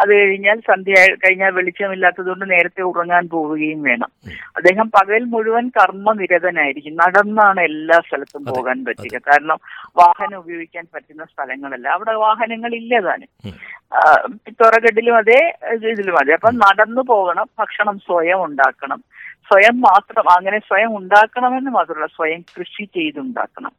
[0.00, 4.10] അത് കഴിഞ്ഞാൽ സന്ധ്യ കഴിഞ്ഞാൽ വെളിച്ചമില്ലാത്തതുകൊണ്ട് നേരത്തെ ഉറങ്ങാൻ പോവുകയും വേണം.
[4.58, 6.94] അദ്ദേഹം പകൽ മുഴുവൻ കർമ്മനിരതനായിരിക്കും.
[7.02, 9.20] നടന്നാണ് എല്ലാ സ്ഥലത്തും പോകാൻ പറ്റുക.
[9.28, 9.58] കാരണം
[10.02, 11.86] വാഹനം ഉപയോഗിക്കാൻ പറ്റുന്ന സ്ഥലങ്ങളല്ല.
[11.96, 15.40] അവിടെ വാഹനങ്ങൾ ഇല്ലതാണ് തുറകെട്ടിലും പിത്തോറഗഡിലും അതെ
[15.92, 19.00] ഇതിലും അതെ അപ്പൊ നടന്നു പോകണം ഭക്ഷണം സ്വയം ഉണ്ടാക്കണം.
[19.48, 23.70] സ്വയം മാത്രം അങ്ങനെ സ്വയം ഉണ്ടാക്കണമെന്ന് മാത്രമല്ല സ്വയം കൃഷി ചെയ്തുണ്ടാക്കണം.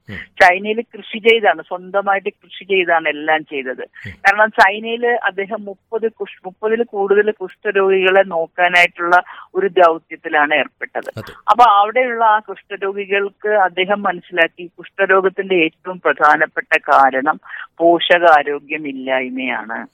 [0.42, 3.84] ചൈനയിൽ കൃഷി ചെയ്താണ് സ്വന്തമായിട്ട് കൃഷി ചെയ്താണ് എല്ലാം ചെയ്തത്.
[4.26, 6.12] കാരണം ചൈനയിൽ അദ്ദേഹം മുപ്പത്
[6.46, 9.24] മുപ്പതിൽ കൂടുതൽ കുഷ്ഠരോഗികളെ നോക്കാനായിട്ടുള്ള
[9.56, 11.32] ഒരു ദൗത്യത്തിലാണ് ഏർപ്പെട്ടത്.
[11.52, 17.40] അപ്പൊ അവിടെയുള്ള ആ കുഷ്ഠരോഗികൾക്ക് അദ്ദേഹം മനസ്സിലാക്കി കുഷ്ഠരോഗത്തിന്റെ ഏറ്റവും പ്രധാനപ്പെട്ട കാരണം
[17.78, 19.88] പോഷകാരോഗ്യമില്ലായ്മയാണ്.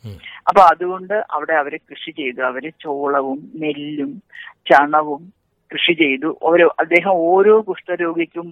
[0.47, 2.41] അപ്പൊ അതുകൊണ്ട് അവിടെ അവർ കൃഷി ചെയ്തു.
[2.41, 4.21] അവർ ചോളവും നെല്ലും
[4.71, 5.42] ചണവും
[5.73, 6.29] കൃഷി ചെയ്തു.
[6.43, 8.47] ഓരോ അദ്ദേഹം ഓരോ കുഷ്ഠരോഗിക്കും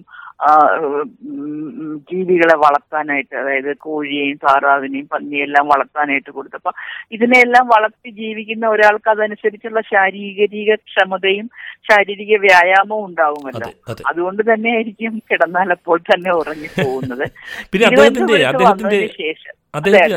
[2.10, 6.70] ജീവികളെ വളർത്താനായിട്ട് അതായത് കോഴിയെയും താറാവിനെയും പന്നിയെല്ലാം വളർത്താനായിട്ട് കൊടുത്തപ്പോ
[7.12, 10.50] ഇതിനെല്ലാം വളർത്തി ജീവിക്കുന്ന ഒരാൾക്ക് അതനുസരിച്ചുള്ള ശാരീരിക
[10.84, 11.46] ക്ഷമതയും
[11.88, 14.02] ശാരീരിക വ്യായാമവും ഉണ്ടാവുമല്ലോ അതെ അതെ.
[14.10, 17.24] അതുകൊണ്ട് തന്നെ ആയിരിക്കും കിടന്നാൽ അപ്പോൾ തന്നെ ഉറങ്ങി പോകുന്നത്.
[17.72, 18.38] പിന്നെ അദ്ദേഹത്തിന്റെ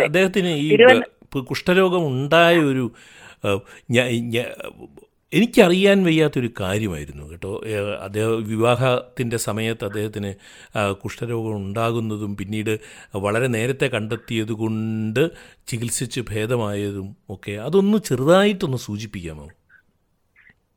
[0.06, 0.70] അദ്ദേഹത്തിന് ഈ
[1.50, 2.84] കുഷ്ഠരോഗം ഉണ്ടായ ഒരു
[5.34, 7.62] എനിക്കറിയാൻ വയ്യാത്തൊരു കാര്യമായിരുന്നു കേട്ടോ.
[8.02, 10.34] അദ്ദേഹം വിവാഹത്തിന്റെ സമയത്ത് അദ്ദേഹത്തിന്
[11.04, 12.80] കുഷ്ഠരോഗം ഉണ്ടാകുന്നതും പിന്നീട്
[13.16, 15.30] വളരെ നേരത്തെ കണ്ടെത്തിയത് കൊണ്ട്
[15.68, 19.48] ചികിത്സിച്ച് ഭേദമായതും ഒക്കെ അതൊന്ന് ചെറുതായിട്ടൊന്ന് സൂചിപ്പിക്കാമോ?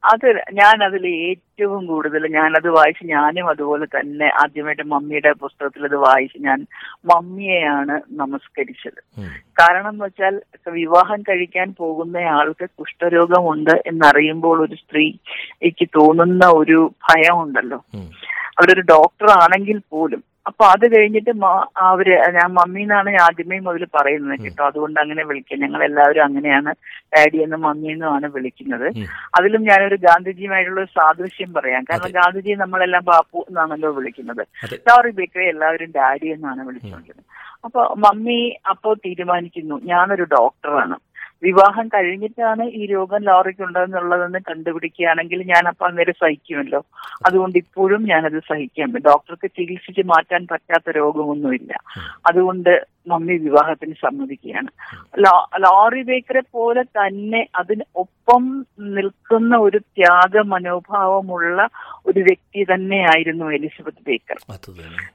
[0.02, 6.38] അത് ഞാൻ അതിൽ ഏറ്റവും കൂടുതൽ ഞാനത് വായിച്ച് ഞാനും അതുപോലെ തന്നെ ആദ്യമായിട്ട് മമ്മിയുടെ പുസ്തകത്തിൽ അത് വായിച്ച്
[6.38, 6.66] ഞാൻ
[7.04, 9.00] മമ്മിയെയാണ് നമസ്കരിച്ചത്.
[9.60, 17.80] കാരണം എന്ന് വെച്ചാൽ വിവാഹം കഴിക്കാൻ പോകുന്ന ആൾക്ക് കുഷ്ഠരോഗമുണ്ട് എന്നറിയുമ്പോൾ ഒരു സ്ത്രീക്ക് തോന്നുന്ന ഒരു ഭയമുണ്ടല്ലോ.
[18.58, 21.32] അവരൊരു ഡോക്ടർ ആണെങ്കിൽ പോലും അപ്പൊ അത് കഴിഞ്ഞിട്ട്
[21.88, 24.62] അവർ ഞാൻ മമ്മി എന്നാണ് ഞാൻ ആദ്യമേ മുതൽ പറയുന്നത് കേട്ടോ.
[24.70, 26.70] അതുകൊണ്ട് അങ്ങനെ വിളിക്കുക ഞങ്ങൾ എല്ലാവരും അങ്ങനെയാണ്
[27.14, 28.86] ഡാഡി എന്നും മമ്മി എന്നുമാണ് വിളിക്കുന്നത്.
[29.38, 31.82] അതിലും ഞാനൊരു ഗാന്ധിജിയുമായിട്ടുള്ള ഒരു സാദൃശ്യം പറയാം.
[31.90, 34.42] കാരണം ഗാന്ധിജി നമ്മളെല്ലാം ബാപ്പു എന്നാണല്ലോ വിളിക്കുന്നത്.
[34.88, 37.26] സോറി ബേക്കറി എല്ലാവരും ഡാഡി എന്നാണ് വിളിച്ചുകൊണ്ടിരുന്നത്
[37.66, 38.40] അപ്പൊ മമ്മി
[38.72, 39.76] അപ്പോ തീരുമാനിക്കുന്നു.
[39.92, 40.96] ഞാനൊരു ഡോക്ടറാണ്.
[41.42, 46.80] വിവാഹം കഴിഞ്ഞിട്ടാണ് ഈ രോഗം ലോറിക്ക് ഉണ്ടെന്നുള്ളതെന്ന് കണ്ടുപിടിക്കുകയാണെങ്കിൽ ഞാൻ അപ്പൊ അന്നേരം സഹിക്കുമല്ലോ.
[47.26, 51.72] അതുകൊണ്ട് ഇപ്പോഴും ഞാനത് സഹിക്കാം ഡോക്ടർക്ക് ചികിത്സിച്ച് മാറ്റാൻ പറ്റാത്ത രോഗമൊന്നുമില്ല.
[52.26, 52.72] അതുകൊണ്ട്
[53.10, 54.70] മമ്മി വിവാഹത്തിന് സമ്മതിക്കുകയാണ്.
[55.64, 58.44] ലോറി ബേക്കറെ പോലെ തന്നെ അതിന് ഒപ്പം
[58.96, 61.58] നിൽക്കുന്ന ഒരു ത്യാഗ മനോഭാവമുള്ള
[62.08, 64.38] ഒരു വ്യക്തി തന്നെയായിരുന്നു എലിസബത്ത് ബേക്കർ.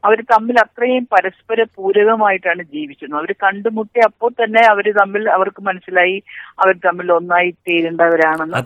[0.07, 3.19] അവർ തമ്മിൽ അത്രയും പരസ്പര പൂരകമായിട്ടാണ് ജീവിച്ചിരുന്നത്.
[3.21, 6.17] അവർ കണ്ടുമുട്ടി അപ്പോൾ തന്നെ അവർ തമ്മിൽ അവർക്ക് മനസ്സിലായി
[6.63, 8.59] അവർ തമ്മിൽ ഒന്നായി തീരേണ്ടവരാണെന്ന്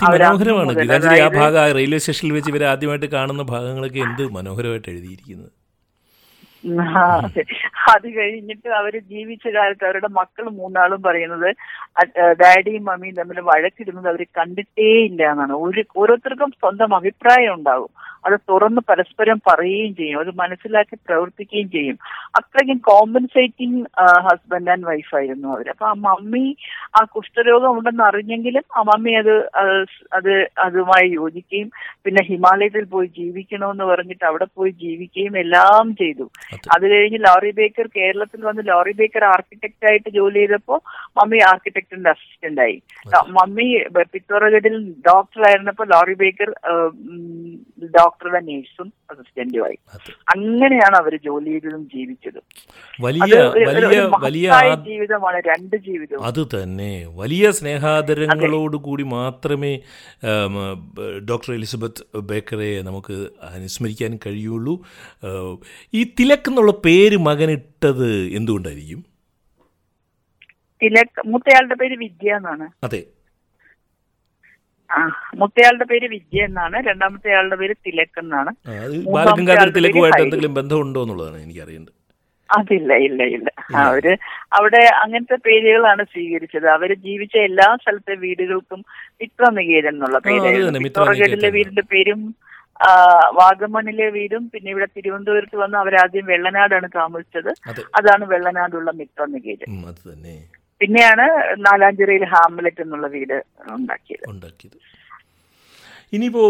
[1.26, 5.52] ആ ഭാഗം റെയിൽവേ സ്റ്റേഷനിൽ വെച്ച് ഇവർ ആദ്യമായിട്ട് കാണുന്ന ഭാഗങ്ങളൊക്കെ എന്ത് മനോഹരമായിട്ട് എഴുതിയിരിക്കുന്നത്.
[7.18, 7.44] അതെ.
[8.16, 11.50] കഴിഞ്ഞിട്ട് അവർ ജീവിച്ച കാലത്ത് അവരുടെ മക്കൾ മൂന്നാളും പറയുന്നത്
[12.42, 17.92] ഡാഡിയും മമ്മിയും തമ്മിൽ വഴക്കിടുന്നത് അവർ കണ്ടിട്ടേ ഇല്ല എന്നാണ് ഒരു ഓരോരുത്തർക്കും സ്വന്തം അഭിപ്രായം ഉണ്ടാവും
[18.28, 20.20] അത് തുറന്ന് പരസ്പരം പറയുകയും ചെയ്യും.
[20.20, 21.98] അത് മനസ്സിലാക്കി പ്രവർത്തിക്കുകയും ചെയ്യും.
[22.40, 23.82] അത്രയ്ക്കും കോമ്പൻസേറ്റിംഗ്
[24.28, 26.46] ഹസ്ബൻഡ് ആൻഡ് വൈഫ് ആയിരുന്നു അവർ അപ്പൊ ആ മമ്മി
[27.00, 29.74] ആ കുഷ്ഠരോഗം ഉണ്ടെന്ന് അറിഞ്ഞെങ്കിലും ആ മമ്മി അത് അത്
[30.18, 30.32] അത്
[30.66, 31.70] അതുമായി യോജിക്കുകയും
[32.06, 36.26] പിന്നെ ഹിമാലയത്തിൽ പോയി ജീവിക്കണമെന്ന് പറഞ്ഞിട്ട് അവിടെ പോയി ജീവിക്കുകയും എല്ലാം ചെയ്തു.
[36.76, 36.86] അത്.
[36.94, 40.76] കഴിഞ്ഞ് ലോറി ബേക്കർ കേരളത്തിൽ വന്ന് ലോറി ബേക്കർ ആർക്കിടെക്ട് ആയിട്ട് ജോലി ചെയ്തപ്പോ
[41.18, 42.78] മമ്മി ആർക്കിടെക്ടിന്റെ അസിസ്റ്റന്റ് ആയി.
[43.38, 43.68] മമ്മി
[44.14, 44.76] പിത്തോറഗഡിൽ
[45.08, 46.50] ഡോക്ടർ ആയിരുന്നപ്പോ ലോറി ബേക്കർ
[48.18, 49.78] ഡോക്ടറുടെ നേഴ്സും അസിസ്റ്റന്റും ആയി.
[50.36, 52.40] അങ്ങനെയാണ് അവർ ജോലി ചെയ്തതും ജീവിച്ചത്.
[53.02, 56.92] വലിയ വലിയ വലിയ ജീവിതമാണ് രണ്ട് ജീവിതം അത് തന്നെ.
[57.16, 59.74] വലിയ സ്നേഹാദരങ്ങളോട് കൂടി മാത്രമേ
[61.30, 63.18] ഡോക്ടർ എലിസബത്ത് ബേക്കറെ നമുക്ക്
[63.52, 64.76] അനുസ്മരിക്കാൻ കഴിയുള്ളൂ.
[65.94, 69.04] ഈ തിലക് എന്നുള്ള പേര് മകനിട്ടത് എന്തുകൊണ്ടായിരിക്കും?
[70.82, 72.68] തിലക് മൂത്തയാളുടെ പേര് വിദ്യ എന്നാണ്.
[72.84, 73.04] അതെ.
[75.40, 76.78] മൂത്തയാളുടെ പേര് വിജയ എന്നാണ്.
[76.90, 78.52] രണ്ടാമത്തെ ആളുടെ പേര് തിലക് എന്നാണ്.
[79.16, 81.94] ബാലഗംഗാധര ആളുടെ തിലകുമായിട്ട് എന്തെങ്കിലും ബന്ധമുണ്ടോ എന്നുള്ളതാണ് എനിക്കറിയേണ്ടത്.
[82.50, 83.50] അതില്ല ഇല്ല ഇല്ല.
[83.84, 84.06] അവർ
[84.58, 86.68] അവിടെ അങ്ങനത്തെ പേരുകളാണ് സ്വീകരിച്ചത്.
[86.76, 88.82] അവർ ജീവിച്ച എല്ലാ സ്ഥലത്തെ വീടുകൾക്കും
[89.22, 90.84] മിത്രനികേതൻ എന്നുള്ള ആ, അത് തന്നെ, പേരായിരുന്നു.
[90.86, 92.22] പിത്തോറഗഡിലെ വീടിന്റെ പേരും
[93.40, 97.52] വാഗമണിലെ വീടും പിന്നെ ഇവിടെ തിരുവനന്തപുരത്ത് വന്ന് അവരാദ്യം വെള്ളനാടാണ് താമസിച്ചത്.
[98.00, 98.90] അതാണ് വെള്ളനാടുള്ള
[99.92, 100.36] അത് തന്നെ.
[100.82, 101.26] പിന്നെയാണ്
[101.58, 103.38] നാലാഞ്ചിറയിൽ ഹാംലെറ്റ് എന്നുള്ള വീട്
[103.72, 104.26] ഉണ്ടാക്കിയത്.
[104.30, 104.78] ഉണ്ടാക്കിയത്.
[106.14, 106.42] ഇനിയിപ്പോ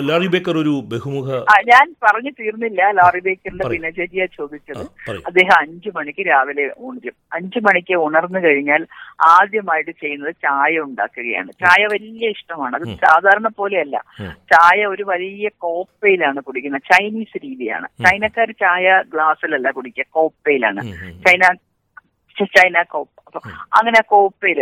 [0.00, 1.28] ലോറി ബേക്കർ ഒരു ബഹുമുഖ
[1.66, 4.82] ഞാൻ പറഞ്ഞു തീർന്നില്ല ലോറി ബേക്കറിന്റെ ആ, ചോദിച്ചത്
[5.26, 8.86] അദ്ദേഹം അഞ്ചു മണിക്ക് രാവിലെ ഉണരും അഞ്ചു മണിക്ക് ഉണർന്നു കഴിഞ്ഞാൽ
[9.28, 11.52] ആദ്യമായിട്ട് ചെയ്യുന്നത് ചായ ഉണ്ടാക്കുകയാണ്.
[11.52, 12.76] ചായ വലിയ ഇഷ്ടമാണ്.
[12.76, 13.96] അത് സാധാരണ പോലെയല്ല.
[14.52, 16.82] ചായ ഒരു വലിയ കോപ്പയിലാണ് കുടിക്കുന്നത്.
[16.92, 17.88] ചൈനീസ് രീതിയാണ്.
[18.06, 20.84] ചൈനക്കാർ ചായ ഗ്ലാസ്സിലല്ല കുടിക്കുക കോപ്പയിലാണ്.
[21.26, 21.42] ചൈന
[22.56, 23.16] ചൈന കോപ്പ്.
[23.26, 23.40] അപ്പൊ
[23.78, 24.60] അങ്ങനെ കോപ്പയിൽ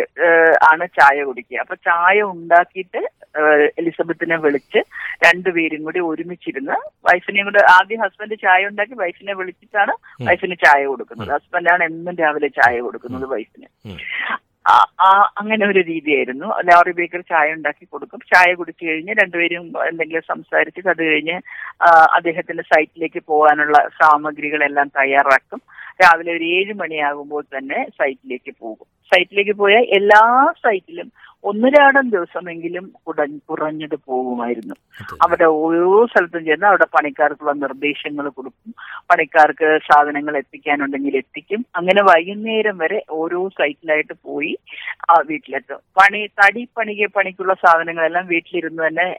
[0.70, 1.58] ആണ് ചായ കുടിക്കുക.
[1.64, 3.02] അപ്പൊ ചായ ഉണ്ടാക്കിയിട്ട്
[3.80, 4.80] എലിസബത്തിനെ വിളിച്ച്
[5.24, 6.76] രണ്ടുപേരും കൂടി ഒരുമിച്ചിരുന്ന്
[7.08, 9.94] വൈഫിനെയും കൂടെ ആദ്യം ഹസ്ബൻഡ് ചായ ഉണ്ടാക്കി വൈഫിനെ വിളിച്ചിട്ടാണ്.
[10.28, 11.30] വൈഫിന് ചായ കൊടുക്കുന്നത്.
[11.36, 13.68] ഹസ്ബൻഡാണ് എന്നും രാവിലെ ചായ കൊടുക്കുന്നത് വൈഫിന്.
[15.40, 16.48] അങ്ങനെ ഒരു രീതിയായിരുന്നു.
[16.68, 18.20] ലോറി ബേക്കർ ചായ ഉണ്ടാക്കി കൊടുക്കും.
[18.32, 21.36] ചായ കുടിച്ചു കഴിഞ്ഞ് രണ്ടുപേരും എന്തെങ്കിലും സംസാരിച്ച് അത് കഴിഞ്ഞ്
[22.16, 25.60] അദ്ദേഹത്തിന്റെ സൈറ്റിലേക്ക് പോകാനുള്ള സാമഗ്രികളെല്ലാം തയ്യാറാക്കും.
[26.02, 28.86] രാവിലെ ഒരു ഏഴ് മണിയാകുമ്പോൾ തന്നെ സൈറ്റിലേക്ക് പോകും.
[29.12, 30.22] സൈറ്റിലേക്ക് പോയാൽ എല്ലാ
[30.64, 31.08] സൈറ്റിലും
[31.44, 34.74] ഒന്നിരാടം ദിവസമെങ്കിലും കുട- കുറഞ്ഞത് പോകുമായിരുന്നു.
[35.22, 38.74] അവിടെ ഓരോ സ്ഥലത്തും ചെന്ന് അവിടെ പണിക്കാർക്കുള്ള നിർദ്ദേശങ്ങൾ കൊടുക്കും.
[39.10, 41.66] പണിക്കാർക്ക് സാധനങ്ങൾ എത്തിക്കാനുണ്ടെങ്കിൽ എത്തിക്കും.
[41.76, 44.58] അങ്ങനെ വൈകുന്നേരം വരെ ഓരോ സൈറ്റിലായിട്ട് പോയി
[45.10, 45.76] ആ വീട്ടിലെത്തും.
[45.76, 49.18] പണി തടി പണിക്ക് പണിക്കുള്ള സാധനങ്ങളെല്ലാം വീട്ടിലിരുന്ന് തന്നെ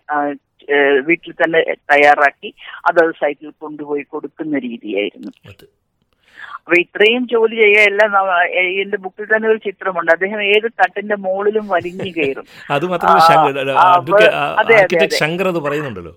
[1.06, 2.54] വീട്ടിൽ തന്നെ തയ്യാറാക്കി
[2.92, 5.32] അതത് സൈറ്റിൽ കൊണ്ടുപോയി കൊടുക്കുന്ന രീതിയായിരുന്നു.
[6.56, 8.50] അപ്പൊ ഇത്രയും ജോലി ചെയ്യുക എല്ലാം നമ്മ-
[8.82, 10.12] എന്റെ ബുക്കിൽ തന്നെ ഒരു ചിത്രമുണ്ട്.
[10.12, 12.46] അദ്ദേഹം ഏത് തട്ടിന്റെ മുകളിലും വലിഞ്ഞു കയറും.
[12.72, 16.14] അത് മാത്രമല്ല ശങ്കർ അത് പറയുന്നുണ്ടല്ലോ.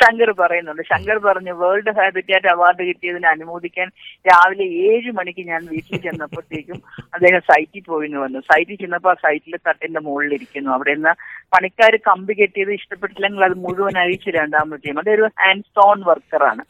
[0.00, 0.82] ശങ്കർ പറയുന്നുണ്ട്.
[0.90, 3.88] ശങ്കർ പറഞ്ഞു വേൾഡ് ഹാബിറ്റാറ്റ് അവാർഡ് കിട്ടിയതിന് അനുമോദിക്കാൻ
[4.28, 6.78] രാവിലെ ഏഴ് മണിക്ക് ഞാൻ വീട്ടിൽ ചെന്നപ്പോഴത്തേക്കും
[7.16, 8.40] അദ്ദേഹം സൈറ്റിൽ പോയിന്ന് വന്നു.
[8.50, 11.12] സൈറ്റിൽ ചെന്നപ്പോൾ ആ സൈറ്റിലെ തട്ടിന്റെ മുകളിൽ ഇരിക്കുന്നു അവിടെ നിന്ന്
[11.54, 16.62] പണിക്കാർ കമ്പി കെട്ടിയത് ഇഷ്ടപ്പെട്ടില്ലെങ്കിൽ അത് മുഴുവൻ അഴിച്ചു രണ്ടാമത്തെയും അതൊരു ഹാൻഡ് സ്റ്റോൺ വർക്കറാണ്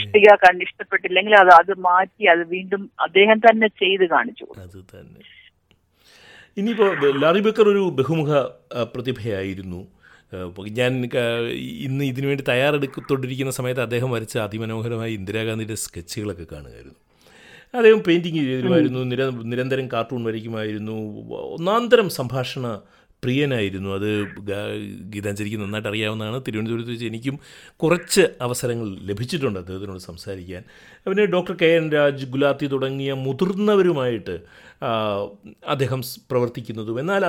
[0.00, 4.46] ഇഷ്ടിക കണ്ട് ഇഷ്ടപ്പെട്ടില്ലെങ്കിൽ അത് അത് മാറ്റി അത് വീണ്ടും അദ്ദേഹം തന്നെ ചെയ്ത് കാണിച്ചു
[6.60, 6.86] ഇനിയിപ്പോ
[7.22, 8.30] ലാറി ബക്കർ ഒരു ബഹുമുഖ
[8.92, 9.80] പ്രതിഭയായിരുന്നു.
[10.80, 10.92] ഞാൻ
[11.86, 16.98] ഇന്ന് ഇതിനു വേണ്ടി തയ്യാറെടുക്കത്തോണ്ടിരിക്കുന്ന സമയത്ത് അദ്ദേഹം വരച്ച അതിമനോഹരമായ ഇന്ദിരാഗാന്ധിയുടെ സ്കെച്ചുകളൊക്കെ കാണുമായിരുന്നു
[17.76, 20.96] അദ്ദേഹം പെയിന്റിങ് ചെയ്തിരുമായിരുന്നു നിര നിരന്തരം കാർട്ടൂൺ വരയ്ക്കുമായിരുന്നു
[21.56, 22.66] ഒന്നാന്തരം സംഭാഷണ
[23.22, 23.90] പ്രിയനായിരുന്നു.
[23.94, 24.08] അത്
[25.12, 26.38] ഗീതാഞ്ജലിക്ക് നന്നായിട്ട് അറിയാവുന്നതാണ്.
[26.46, 27.36] തിരുവനന്തപുരത്ത് വെച്ച് എനിക്കും
[27.82, 30.62] കുറച്ച് അവസരങ്ങൾ ലഭിച്ചിട്ടുണ്ട് അദ്ദേഹത്തിനോട് സംസാരിക്കാൻ.
[31.06, 34.36] പിന്നെ doctor K N Raj Gulati തുടങ്ങിയ മുതിർന്നവരുമായിട്ട്
[35.74, 37.00] അദ്ദേഹം പ്രവർത്തിക്കുന്നതും.
[37.00, 37.24] എന്നാൽ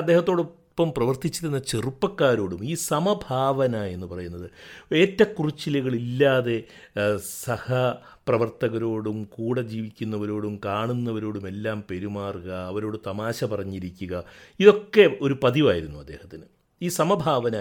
[0.77, 4.47] അദ്ദേഹത്തോടൊപ്പം പ്രവർത്തിച്ചിരുന്ന ചെറുപ്പക്കാരോടും ഈ സമഭാവന എന്ന് പറയുന്നത്
[4.91, 6.57] ഏറ്റക്കുറിച്ചിലുകളില്ലാതെ
[7.37, 7.67] സഹ
[8.27, 14.13] പ്രവർത്തകരോടും കൂടെ ജീവിക്കുന്നവരോടും കാണുന്നവരോടും എല്ലാം പെരുമാറുക അവരോട് തമാശ പറഞ്ഞിരിക്കുക
[14.59, 16.45] ഇതൊക്കെ ഒരു പതിവായിരുന്നു അദ്ദേഹത്തിന്
[16.81, 17.55] ഈ സമഭാവന.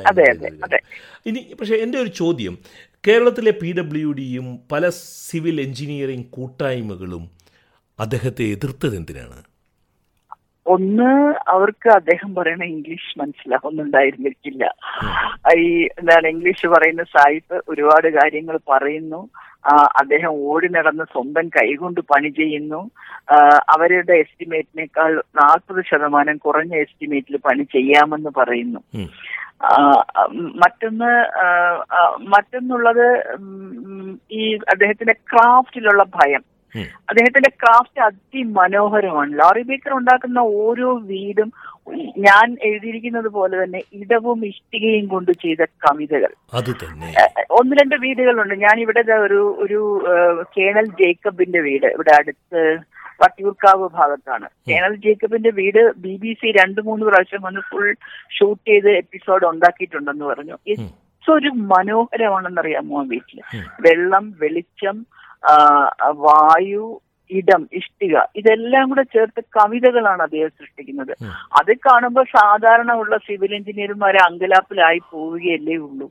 [1.26, 2.54] ഇനി പക്ഷേ എന്റെ ഒരു ചോദ്യം
[3.06, 4.84] കേരളത്തിലെ പി ഡബ്ല്യു ഡിയും പല
[5.26, 7.24] സിവിൽ എഞ്ചിനീയറിംഗ് കൂട്ടായ്മകളും
[7.98, 9.38] അദ്ദേഹത്തെ എതിർത്തത് എന്തിനാണ്
[10.66, 11.08] ഒന്ന്
[11.48, 14.64] അവർക്ക് അദ്ദേഹം പറയുന്ന ഇംഗ്ലീഷ് മനസ്സിലാവുന്നുണ്ടായിരുന്നിരിക്കില്ല.
[15.56, 15.66] ഈ
[15.98, 19.20] എന്താണ് ഇംഗ്ലീഷ് പറയുന്ന സായിപ്പ് ഒരുപാട് കാര്യങ്ങൾ പറയുന്നു.
[20.00, 22.80] അദ്ദേഹം ഓടി നടന്ന് സ്വന്തം കൈകൊണ്ട് പണി ചെയ്യുന്നു.
[23.74, 28.80] അവരുടെ എസ്റ്റിമേറ്റിനേക്കാൾ നാൽപ്പത് ശതമാനം കുറഞ്ഞ എസ്റ്റിമേറ്റിൽ പണി ചെയ്യാമെന്ന് പറയുന്നു.
[30.62, 31.12] മറ്റൊന്ന്
[32.34, 33.06] മറ്റൊന്നുള്ളത്
[34.30, 36.44] ഈ അദ്ദേഹത്തിന്റെ ക്രാഫ്റ്റിലുള്ള ഭയം.
[37.08, 39.32] അദ്ദേഹത്തിന്റെ ക്രാഫ്റ്റ് അതിമനോഹരമാണ്.
[39.40, 41.52] ലോറി ബേക്കർ ഉണ്ടാക്കുന്ന ഓരോ വീടും
[42.18, 46.32] ഞാൻ എഴുതിയിരിക്കുന്നത് പോലെ തന്നെ ഇടവും ഇഷ്ടികയും കൊണ്ട് ചെയ്ത കവിതകൾ.
[47.58, 48.54] ഒന്ന് രണ്ട് വീടുകളുണ്ട്.
[48.54, 49.80] ഞാൻ ഇവിടെ ഒരു ഒരു
[50.58, 52.62] കേണൽ ജേക്കബിന്റെ വീട് ഇവിടെ അടുത്ത്
[53.22, 54.46] വട്ടിയൂർക്കാവ് ഭാഗത്താണ്.
[54.68, 57.88] കേണൽ ജേക്കബിന്റെ വീട് ബി ബി സി രണ്ടു മൂന്ന് പ്രാവശ്യം വന്ന് ഫുൾ
[58.38, 60.56] ഷൂട്ട് ചെയ്ത് എപ്പിസോഡ് ഉണ്ടാക്കിയിട്ടുണ്ടെന്ന് പറഞ്ഞു.
[61.26, 63.38] ഒരു മനോഹരമാണെന്നറിയാമോ വീട്ടിൽ?
[63.80, 64.96] വെള്ളം വെളിച്ചം
[66.26, 66.84] വായു
[67.30, 71.12] ഇടം ഇഷ്ടിക ഇതെല്ലാം കൂടെ ചേർത്ത് കവിതകളാണ് അദ്ദേഹം സൃഷ്ടിക്കുന്നത്.
[71.58, 76.06] അത് കാണുമ്പോൾ സാധാരണ ഉള്ള സിവിൽ എഞ്ചിനീയർമാരെ അങ്കലാപ്പിലായി പോവുകയല്ലേ ഉള്ളൂ.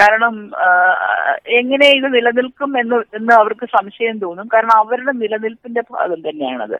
[0.00, 0.34] കാരണം
[1.58, 4.48] എങ്ങനെ ഇത് നിലനിൽക്കും എന്ന് എന്ന് അവർക്ക് സംശയം തോന്നും.
[4.54, 6.76] കാരണം അവരുടെ നിലനിൽപ്പിന്റെ ഭാഗം തന്നെയാണത്.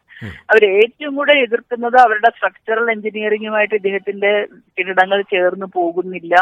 [0.53, 4.33] അവർ ഏറ്റവും കൂടെ എതിർക്കുന്നത് അവരുടെ സ്ട്രക്ചറൽ എഞ്ചിനീയറിംഗുമായിട്ട് ഇദ്ദേഹത്തിന്റെ
[4.79, 6.35] കെട്ടിടങ്ങൾ ചേർന്ന് പോകുന്നില്ല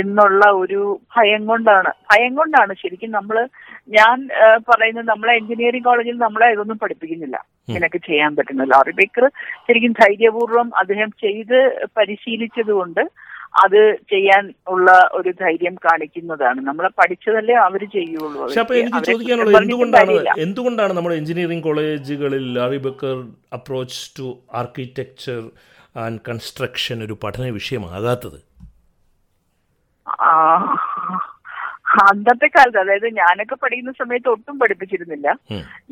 [0.00, 0.82] എന്നുള്ള ഒരു
[1.18, 1.92] ഭയം കൊണ്ടാണ്.
[2.12, 3.38] ഭയം കൊണ്ടാണ് ശരിക്കും നമ്മൾ
[3.90, 4.28] ഞാൻ
[4.70, 7.36] പറയുന്നത് നമ്മളെ എഞ്ചിനീയറിംഗ് കോളേജിൽ നമ്മളെ ഇതൊന്നും പഠിപ്പിക്കുന്നില്ല.
[7.68, 9.24] ഇങ്ങനെയൊക്കെ ചെയ്യാൻ പറ്റുന്ന ലോറി ബേക്കർ
[9.68, 13.00] ശരിക്കും ധൈര്യപൂർവം അദ്ദേഹം ചെയ്ത് പരിശീലിച്ചത് കൊണ്ട്
[13.64, 16.60] അത് ചെയ്യാൻ ഉള്ള ഒരു ധൈര്യം കാണിക്കുന്നതാണ്.
[16.60, 18.44] നമ്മളെ പഠിച്ചതല്ലേ അവർ ചെയ്യുള്ളൂ.
[18.80, 23.16] എനിക്ക് ചോദിക്കാനുള്ളത് എന്തുകൊണ്ടാണ് എന്തുകൊണ്ടാണ് നമ്മുടെ എഞ്ചിനീയറിംഗ് കോളേജുകളിൽ Laurie Baker
[23.54, 25.40] approach to architecture
[25.96, 28.38] and construction ഒരു പഠന വിഷയമാകാത്തത്?
[30.20, 30.32] ആ,
[32.06, 35.28] അന്നത്തെ കാലത്ത് അതായത് ഞാനൊക്കെ പഠിക്കുന്ന സമയത്ത് ഒട്ടും പഠിപ്പിച്ചിരുന്നില്ല.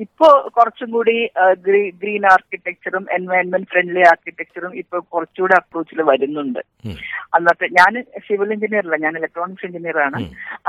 [0.05, 1.15] ഇപ്പോ കുറച്ചും കൂടി
[2.03, 6.61] ഗ്രീൻ ആർക്കിടെക്ചറും എൻവയൺമെന്റ് ഫ്രണ്ട്ലി ആർക്കിടെക്ചറും ഇപ്പൊ കുറച്ചുകൂടി അപ്രോച്ചിൽ വരുന്നുണ്ട്.
[7.39, 7.93] അന്നത്തെ ഞാൻ
[8.27, 10.21] സിവിൽ എഞ്ചിനീയർ അല്ല ഞാൻ ഇലക്ട്രോണിക്സ് എഞ്ചിനീയർ ആണ്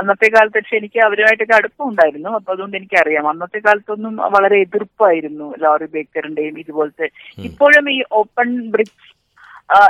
[0.02, 2.32] അന്നത്തെ കാലത്ത് പക്ഷെ എനിക്ക് അവരുമായിട്ടൊക്കെ അടുപ്പം ഉണ്ടായിരുന്നു.
[2.40, 3.30] അപ്പൊ അതുകൊണ്ട് എനിക്കറിയാം.
[3.34, 7.10] അന്നത്തെ കാലത്തൊന്നും വളരെ എതിർപ്പായിരുന്നു ലോറി ബേക്കറിന്റെയും ഇതുപോലത്തെ.
[7.50, 9.10] ഇപ്പോഴും ഈ ഓപ്പൺ ബ്രിക്സ്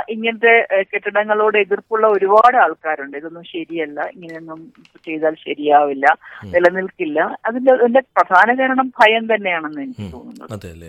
[0.08, 3.16] ഇങ്ങനത്തെ കെട്ടിടങ്ങളോട് എതിർപ്പുള്ള ഒരുപാട് ആൾക്കാരുണ്ട്.
[3.16, 4.00] ഇതൊന്നും ശരിയല്ല.
[4.14, 4.72] ഇങ്ങനെയൊന്നും
[5.06, 6.06] ചെയ്താൽ ശരിയാവില്ല.
[6.44, 7.20] നിലനിൽക്കില്ല.
[7.44, 10.86] അതിന്റെ അതിന്റെ പ്രധാന കാരണം ഭയം തന്നെയാണെന്ന് എനിക്ക് തോന്നുന്നു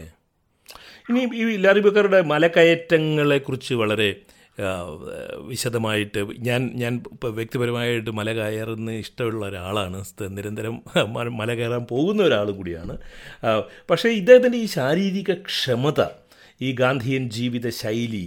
[1.10, 4.16] ഇനി ഈ ലാറി ബക്കറുടെ മലകയറ്റങ്ങളെ കുറിച്ച് വളരെ
[5.48, 6.94] വിശദമായിട്ട് ഞാൻ ഞാൻ
[7.26, 10.04] വ്യക്തിപരമായിട്ട് മല കയറുന്ന ഇഷ്ടമുള്ള ഒരാളാണ്.
[10.30, 10.76] നിരന്തരം
[11.38, 12.98] മല കയറാൻ പോകുന്ന ഒരാളും കൂടിയാണ്.
[13.90, 16.02] പക്ഷേ ഇദ്ദേഹത്തിന്റെ ഈ ശാരീരിക ക്ഷമത
[16.62, 18.26] ഈ ഗാന്ധിയൻ ജീവിത ശൈലി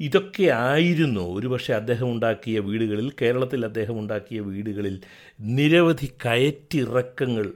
[0.00, 5.00] ഇതൊക്കെ ആയിരുന്നു ഒരുപക്ഷെ അദ്ദേഹം ഉണ്ടാക്കിയ വീടുകളിൽ കേരളത്തിൽ അദ്ദേഹം ഉണ്ടാക്കിയ വീടുകളിൽ
[5.40, 7.52] നിരവധി കയറ്റിറക്കങ്ങൾ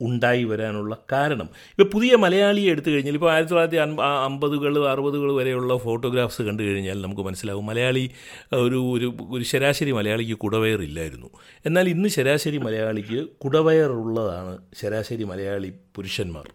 [0.00, 1.48] ഉണ്ടായി വരാനുള്ള കാരണം.
[1.70, 7.20] ഇപ്പോൾ പുതിയ മലയാളിയെ എടുത്തു കഴിഞ്ഞാൽ ഇപ്പോൾ ആയിരത്തി തൊള്ളായിരത്തി അമ്പതുകൾ അറുപതുകൾ വരെയുള്ള ഫോട്ടോഗ്രാഫ്സ് കണ്ടു കഴിഞ്ഞാൽ നമുക്ക്
[7.20, 8.10] മനസ്സിലാവും മലയാളി
[8.52, 11.30] ഒരു ഒരു ഒരു ശരാശരി മലയാളിക്ക് കുടവയറില്ലായിരുന്നു.
[11.66, 16.48] എന്നാൽ ഇന്ന് ശരാശരി മലയാളിക്ക് കുടവയറുള്ളതാണ് ശരാശരി മലയാളി പുരുഷന്മാർ.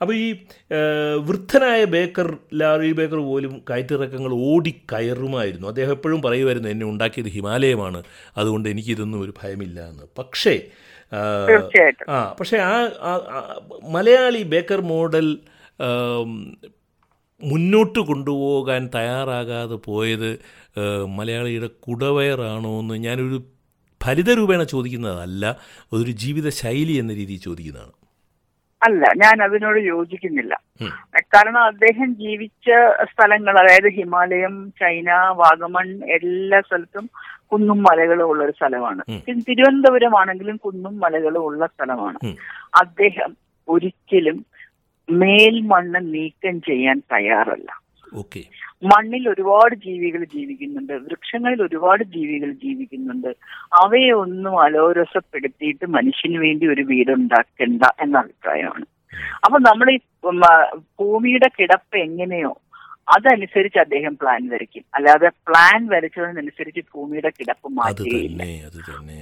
[0.00, 0.26] അപ്പോൾ ഈ
[1.28, 8.02] വൃദ്ധനായ ബേക്കർ ലാറി ബേക്കർ പോലും കയറ്റിറക്കങ്ങൾ ഓടിക്കയറുമായിരുന്നു അദ്ദേഹം എപ്പോഴും പറയുമായിരുന്നു എന്നെ ഉണ്ടാക്കിയത് ഹിമാലയമാണ്.
[8.36, 10.02] അതുകൊണ്ട് എനിക്കിതൊന്നും ഒരു ഭയമില്ല എന്ന്.
[10.18, 10.54] പക്ഷേ
[12.08, 12.74] ആ, പക്ഷേ ആ
[13.88, 15.26] മലയാളി ബേക്കർ മോഡൽ
[17.42, 20.30] മുന്നോട്ട് കൊണ്ടുപോകാൻ തയ്യാറാകാതെ പോയത്
[21.06, 23.38] മലയാളിയുടെ കുടവയറാണോ എന്ന് ഞാനൊരു
[24.00, 25.44] ഫലിതരൂപേണ ചോദിക്കുന്നതല്ല
[25.92, 27.94] ഒരു ജീവിത ശൈലി എന്ന രീതിയിൽ ചോദിക്കുന്നതാണ്.
[28.82, 30.54] അല്ല ഞാൻ അതിനോട് യോജിക്കുന്നില്ല.
[31.34, 32.68] കാരണം അദ്ദേഹം ജീവിച്ച
[33.12, 35.08] സ്ഥലങ്ങൾ അതായത് ഹിമാലയം ചൈന
[35.40, 37.06] വാഗമൺ എല്ലാ സ്ഥലത്തും
[37.52, 42.18] കുന്നും മലകളും ഉള്ള ഒരു സ്ഥലമാണ് പിന്നെ തിരുവനന്തപുരം ആണെങ്കിലും കുന്നും മലകളും ഉള്ള സ്ഥലമാണ്.
[42.82, 43.30] അദ്ദേഹം
[43.68, 44.38] ഒരിക്കലും
[45.08, 47.70] മേൽമണ്ണ് നീക്കം ചെയ്യാൻ തയ്യാറല്ല.
[48.82, 50.92] മണ്ണിൽ ഒരുപാട് ജീവികൾ ജീവിക്കുന്നുണ്ട്.
[50.92, 53.28] വൃക്ഷങ്ങളിൽ ഒരുപാട് ജീവികൾ ജീവിക്കുന്നുണ്ട്.
[53.84, 58.86] അവയെ ഒന്നും അലോരസപ്പെടുത്തിയിട്ട് മനുഷ്യന് വേണ്ടി ഒരു വീട് ഉണ്ടാക്കണ്ട എന്ന അഭിപ്രായമാണ്.
[59.44, 59.98] അപ്പൊ നമ്മൾ ഈ
[61.00, 62.60] ഭൂമിയുടെ കിടപ്പ് എങ്ങനെയോ
[63.08, 64.82] അതനുസരിച്ച് അദ്ദേഹം പ്ലാൻ വരയ്ക്കും.
[64.94, 68.42] അല്ലാതെ പ്ലാൻ വരച്ചതിനനുസരിച്ച് ഭൂമിയുടെ കിടപ്പ് മാറ്റുകയില്ല.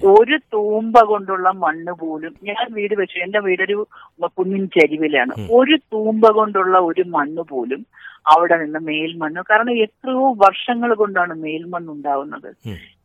[0.04, 3.86] ഒരു തൂമ്പ കൊണ്ടുള്ള മണ്ണ് പോലും ഞാൻ വീട് വെച്ചു എന്റെ വീടൊരു
[4.24, 5.48] കുന്നിൻ ചരിവിലാണ്.
[5.50, 7.86] ഒരു തൂമ്പ കൊണ്ടുള്ള ഒരു മണ്ണ് പോലും
[8.32, 9.40] അവിടെ നിന്ന് മേൽമണ്ണ്.
[9.50, 12.48] കാരണം എത്രയോ വർഷങ്ങൾ കൊണ്ടാണ് മേൽമണ്ണ് ഉണ്ടാവുന്നത്.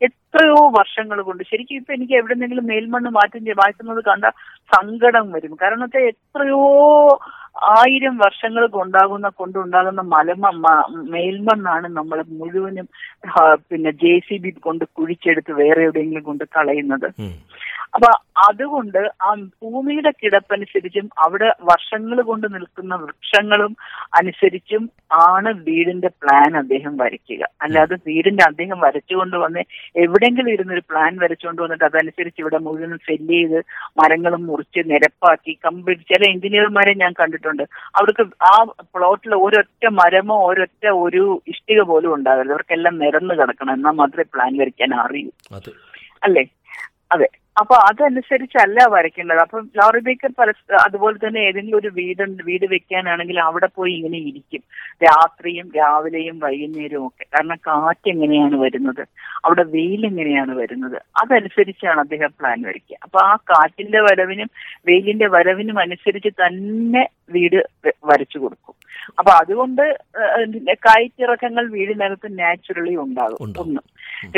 [0.07, 4.25] എത്രയോ വർഷങ്ങൾ കൊണ്ട് ശരിക്കും ഇപ്പൊ എനിക്ക് എവിടെന്നെങ്കിലും മേൽമണ്ണ് മാറ്റം മാറ്റുന്നത് കണ്ട
[4.75, 5.53] സങ്കടം വരും.
[5.61, 6.63] കാരണം വെച്ചാൽ എത്രയോ
[7.77, 10.51] ആയിരം വർഷങ്ങൾ കൊണ്ടാകുന്ന കൊണ്ടുണ്ടാകുന്ന മലമ
[11.13, 12.87] മേൽമണ്ണാണ് നമ്മൾ മുഴുവനും
[13.69, 17.07] പിന്നെ ജെ സി ബി കൊണ്ട് കുഴിച്ചെടുത്ത് വേറെ എവിടെയെങ്കിലും കൊണ്ട് കളയുന്നത്.
[17.93, 18.09] അപ്പൊ
[18.49, 23.75] അതുകൊണ്ട് ആ ഭൂമിയുടെ കിടപ്പനുസരിച്ചും അവിടെ വർഷങ്ങൾ കൊണ്ട് നിൽക്കുന്ന വൃക്ഷങ്ങളും
[24.17, 27.43] അനുസരിച്ചും ആണ് വീടിന്റെ പ്ലാൻ അദ്ദേഹം വരയ്ക്കുക.
[27.61, 29.59] അല്ലാതെ വീടിന്റെ അദ്ദേഹം വരച്ചുകൊണ്ട് വന്ന്
[29.95, 33.59] എവിടെയെങ്കിലും ഇരുന്നൊരു പ്ലാൻ വരച്ചുകൊണ്ട് വന്നിട്ട് അതനുസരിച്ച് ഇവിടെ മുഴുവൻ സെല്ല് ചെയ്ത്
[34.01, 37.63] മരങ്ങളും മുറിച്ച് നിരപ്പാക്കി കംപ്ലീറ്റ് ചില എഞ്ചിനീയർമാരെ ഞാൻ കണ്ടിട്ടുണ്ട്.
[37.95, 38.63] അവർക്ക് ആ
[38.95, 43.73] പ്ലോട്ടിൽ ഒരൊറ്റ മരമോ ഒരൊറ്റ ഒരു ഇഷ്ടിക പോലും ഉണ്ടാകരുത് അവർക്കെല്ലാം നിരന്ന് കിടക്കണം.
[43.73, 45.29] എന്നാൽ മാത്രമേ പ്ലാൻ വരയ്ക്കാൻ അറിയൂ.
[46.23, 46.45] അല്ലേ?
[47.11, 47.27] അതെ.
[47.59, 49.37] അപ്പൊ അതനുസരിച്ചല്ല വരയ്ക്കേണ്ടത്.
[49.37, 50.51] അപ്പം ലോറി ബേക്കർ പല
[50.85, 54.61] അതുപോലെ തന്നെ ഏതെങ്കിലും ഒരു വീട് വീട് വെക്കാനാണെങ്കിൽ അവിടെ പോയി ഇങ്ങനെ ഇരിക്കും.
[55.03, 57.25] രാത്രിയും രാവിലെയും വൈകുന്നേരവും ഒക്കെ.
[57.33, 59.03] കാരണം കാറ്റ് എങ്ങനെയാണ് വരുന്നത്?
[59.45, 61.01] അവിടെ വെയിൽ എങ്ങനെയാണ് വരുന്നത്?
[61.23, 62.97] അതനുസരിച്ചാണ് അദ്ദേഹം പ്ലാൻ വരയ്ക്കുക.
[63.03, 64.49] അപ്പൊ ആ കാറ്റിന്റെ വരവിനും
[64.85, 67.69] വെയിലിന്റെ വരവിനും അനുസരിച്ച് തന്നെ വീട്
[68.05, 68.80] വരച്ചു കൊടുക്കും.
[69.19, 69.99] അപ്പൊ അതുകൊണ്ട്
[70.73, 73.37] കയറ്റിറക്കങ്ങൾ വീടിനകത്ത് നാച്ചുറലി ഉണ്ടാകും.
[73.61, 73.79] ഒന്ന്.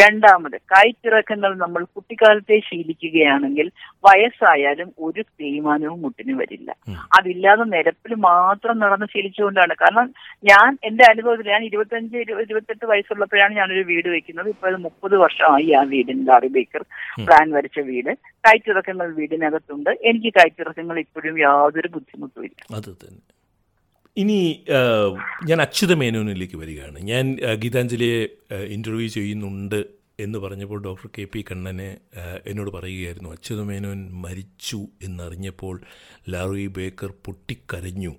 [0.01, 3.71] രണ്ടാമത് കയറ്റിറക്കങ്ങൾ നമ്മൾ കുട്ടിക്കാലത്തെ ശീലിക്കുകയാണെങ്കിൽ
[4.05, 6.75] വയസ്സായാലും ഒരു തേയ്മാനവും മുട്ടിന് വരില്ല.
[7.19, 9.73] അതില്ലാതെ നിരപ്പിൽ മാത്രം നടന്ന് ശീലിച്ചുകൊണ്ടാണ്.
[9.73, 10.13] കാരണം
[10.43, 14.49] ഞാൻ എന്റെ അനുഭവത്തിൽ ഞാൻ ഇരുപത്തഞ്ച് ഇരു- ഇരുപത്തെട്ട് വയസ്സുള്ളപ്പോഴാണ് ഞാനൊരു വീട് വെക്കുന്നത്.
[14.49, 16.81] ഇപ്പൊ അത് മുപ്പത് വർഷമായി ആ വീടിന് ലാറി ബേക്കർ
[17.25, 18.13] പ്ലാൻ വരച്ച വീട്.
[18.13, 19.89] കയറ്റിറക്കങ്ങൾ വീടിനകത്തുണ്ട്.
[19.89, 22.77] എനിക്ക് കയറ്റിറക്കങ്ങൾ ഇപ്പോഴും യാതൊരു ബുദ്ധിമുട്ടും ഇല്ല
[24.17, 24.65] ഇനി
[25.45, 26.97] ഞാൻ അച്യുത മേനോനിലേക്ക് വരികയാണ്.
[26.99, 28.19] ഞാൻ ഗീതാഞ്ജലിയെ
[28.67, 29.79] ഇന്റർവ്യൂ ചെയ്യുന്നുണ്ട്
[30.19, 31.87] എന്ന് പറഞ്ഞപ്പോൾ ഡോക്ടർ കെ പി കണ്ണനെ
[32.47, 35.75] എന്നോട് പറയുകയായിരുന്നു അച്യുത മേനോൻ മരിച്ചു എന്നറിഞ്ഞപ്പോൾ
[36.29, 38.13] ലാറി ബേക്കർ പൊട്ടിക്കരഞ്ഞു.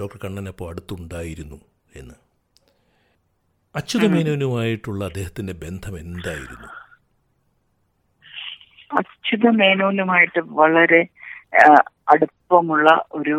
[0.00, 1.58] ഡോക്ടർ കണ്ണൻ അപ്പോൾ അടുത്തുണ്ടായിരുന്നു
[1.96, 2.16] എന്ന്.
[3.74, 6.68] അച്യുത മേനോനുമായിട്ടുള്ള അദ്ദേഹത്തിന്റെ ബന്ധം എന്തായിരുന്നു?
[8.98, 11.02] അച്യുത മേനോനുമായിട്ട് വളരെ
[12.08, 13.36] അടുപ്പമുള്ള ഒരു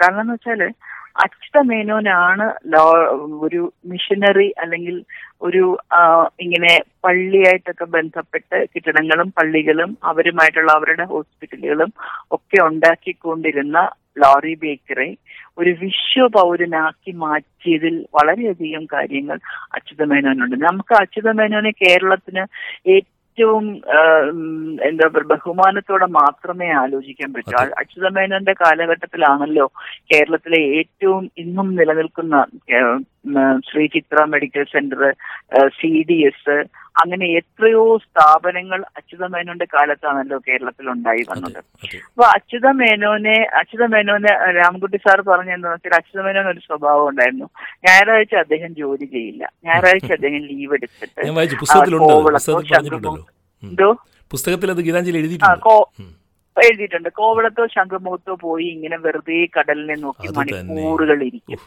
[0.00, 0.62] കാരണം എന്ന് വെച്ചാൽ
[1.24, 3.10] അച്യുത മേനോനാണ് ലോ-
[3.42, 4.96] ഒരു മിഷനറി അല്ലെങ്കിൽ
[5.42, 5.62] ഒരു
[6.40, 6.72] ഇങ്ങനെ
[7.04, 11.92] പള്ളിയായിട്ടൊക്കെ ബന്ധപ്പെട്ട് കെട്ടിടങ്ങളും പള്ളികളും അവരുമായിട്ടുള്ള അവരുടെ ഹോസ്പിറ്റലുകളും
[12.30, 13.78] ഒക്കെ ഉണ്ടാക്കിക്കൊണ്ടിരുന്ന
[14.22, 15.08] ലോറി ബേക്കറെ
[15.58, 19.38] ഒരു വിശ്വ പൗരനാക്കി മാറ്റിയതിൽ വളരെയധികം കാര്യങ്ങൾ
[19.76, 22.44] അച്യുത മേനോനുണ്ട് നമുക്ക് അച്യുത മേനോനെ കേരളത്തിന്
[22.88, 23.66] ഏറ്റവും ഉം,
[24.82, 27.54] എന്താ പറയുക ബഹുമാനത്തോടെ മാത്രമേ ആലോചിക്കാൻ പറ്റൂ.
[27.76, 29.66] അച്യുതമേനന്റെ കാലഘട്ടത്തിലാണല്ലോ
[30.12, 32.44] കേരളത്തിലെ ഏറ്റവും ഇന്നും നിലനിൽക്കുന്ന
[33.68, 35.02] Sree Chitra medical centre
[35.78, 36.56] C D S
[37.02, 41.58] അങ്ങനെ എത്രയോ സ്ഥാപനങ്ങൾ അച്യുത മേനോന്റെ കാലത്താണല്ലോ കേരളത്തിൽ ഉണ്ടായി വന്നത്.
[42.10, 47.48] അപ്പൊ അച്യുത മേനോനെ അച്യുത മേനോനെ രാമൻകുട്ടി സാർ പറഞ്ഞെന്ന് വെച്ചാൽ അച്യുത മേനോന് ഒരു സ്വഭാവം ഉണ്ടായിരുന്നു.
[47.86, 49.44] ഞായറാഴ്ച അദ്ദേഹം ജോലി ചെയ്യില്ല.
[49.68, 53.14] ഞായറാഴ്ച അദ്ദേഹം ലീവ് എടുത്തിട്ട് കോവളത്തോ.
[53.62, 53.88] എന്തോ?
[54.30, 55.74] പുസ്തകത്തിൽ അത് ഗീതാഞ്ജലി എഴുതിയിട്ടുണ്ട്.
[56.56, 57.08] എഴുതിയിട്ടുണ്ട്.
[57.20, 61.62] കോവളത്തോ ശംഖുമുഖത്തോ പോയി ഇങ്ങനെ വെറുതെ കടലിനെ നോക്കി മണിക്കൂറുകൾ ഇരിക്കും.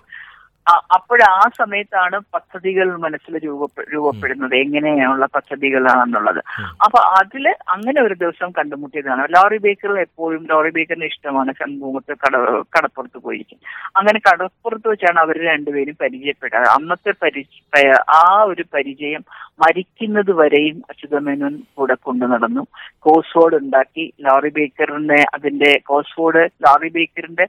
[0.70, 4.56] അപ്പോൾ ആ സമയത്താണ് പദ്ധതികൾ മനസ്സിൽ രൂപപ്പെ- രൂപപ്പെടുന്നത്.
[4.56, 6.44] എങ്ങനെയുള്ള പദ്ധതികളാണെന്നുള്ളത്.
[6.86, 9.28] അപ്പൊ അതിൽ അങ്ങനെ ഒരു ദിവസം കണ്ടുമുട്ടിയതാണ്.
[9.30, 11.52] ലോറി ബേക്കർ എപ്പോഴും ലോറി ബേക്കറിന് ഇഷ്ടമാണ്.
[11.52, 12.38] ശംഖുമുഖത്ത് കട
[12.78, 13.60] കടപ്പുറത്ത് പോയിരിക്കും.
[13.98, 16.60] അങ്ങനെ കടപ്പുറത്ത് വെച്ചാണ് അവർ രണ്ടുപേരും പരിചയപ്പെട്ടത്.
[16.60, 19.24] അന്നത്തെ പരിചയ ആ ഒരു പരിചയം
[19.60, 22.68] മരിക്കുന്നത് വരെയും അച്യുതമേനോൻ കൂടെ കൊണ്ടു നടന്നു.
[23.00, 24.14] കോസ്ഫോർഡ് ഉണ്ടാക്കി.
[24.22, 27.48] ലോറി ബേക്കറിന്റെ അതിന്റെ കോസ്ഫോർഡ് ലോറി ബേക്കറിന്റെ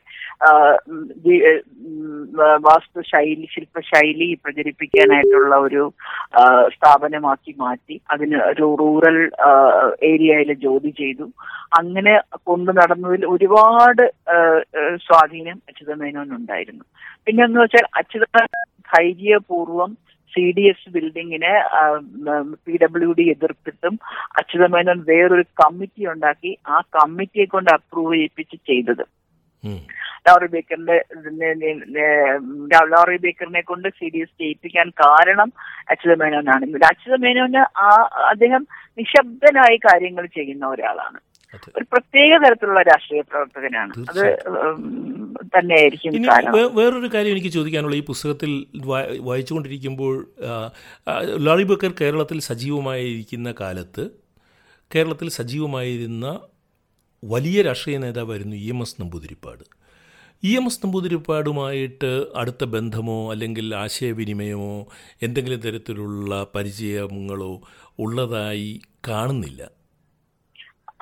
[2.60, 5.84] വാസ്തു ശൈലി ശില്പശൈലി പ്രചരിപ്പിക്കാനായിട്ടുള്ള ഒരു
[6.74, 7.96] സ്ഥാപനമാക്കി മാറ്റി.
[8.12, 9.18] അതിന് ഒരു റൂറൽ
[10.10, 11.28] ഏരിയയിൽ ജോലി ചെയ്തു.
[11.80, 12.14] അങ്ങനെ
[12.48, 14.04] കൊണ്ടു നടന്നതിൽ ഒരുപാട്
[15.06, 16.84] സ്വാധീനം അച്യുതമേനോൻ ഉണ്ടായിരുന്നു.
[17.24, 18.44] പിന്നെ എന്ന് വെച്ചാൽ അച്യുത
[18.92, 19.90] ധൈര്യപൂർവം
[20.32, 21.52] സി ഡി എസ് ബിൽഡിങ്ങിന്
[22.64, 23.94] പി ഡബ്ല്യു ഡി എതിർത്തിട്ടും
[24.40, 29.04] അച്യുതമേനോൻ വേറൊരു കമ്മിറ്റി ഉണ്ടാക്കി ആ കമ്മിറ്റിയെ കൊണ്ട് അപ്രൂവ് ചെയ്യിപ്പിച്ച് ചെയ്തത്.
[30.26, 30.96] ലോറി ബേക്കറിന്റെ
[32.92, 35.52] ലോറി ബേക്കറിനെ കൊണ്ട് സി ഡി എസ് ചെയ്യിപ്പിക്കാൻ കാരണം
[35.92, 37.88] അച്യുത മേനോനാണ് അച്യുത മേനോന് ആ
[38.32, 38.62] അദ്ദേഹം
[38.98, 41.18] നിശബ്ദനായി കാര്യങ്ങൾ ചെയ്യുന്ന ഒരാളാണ്.
[41.76, 43.92] ഒരു പ്രത്യേക തരത്തിലുള്ള രാഷ്ട്രീയ പ്രവർത്തകനാണ്.
[44.10, 44.24] അത്
[45.54, 46.18] തന്നെയായിരിക്കും
[46.78, 48.50] വേറൊരു കാര്യം എനിക്ക് ചോദിക്കാനുള്ള ഈ പുസ്തകത്തിൽ
[49.28, 50.14] വായിച്ചുകൊണ്ടിരിക്കുമ്പോൾ
[51.46, 54.04] ലോറി ബക്കർ കേരളത്തിൽ സജീവമായിരിക്കുന്ന കാലത്ത്
[54.94, 56.26] കേരളത്തിൽ സജീവമായിരുന്ന
[57.22, 59.64] വലിയ രാഷ്ട്രീയ നേതാവായിരുന്നു E M S Namboodiripad.
[60.42, 64.86] E M S നമ്പൂതിരിപ്പാടുമായിട്ട് അടുത്ത ബന്ധമോ അല്ലെങ്കിൽ ആശയവിനിമയമോ
[65.22, 67.60] എന്തെങ്കിലും തരത്തിലുള്ള പരിചയങ്ങളോ
[67.98, 69.60] ഉള്ളതായി കാണുന്നില്ല.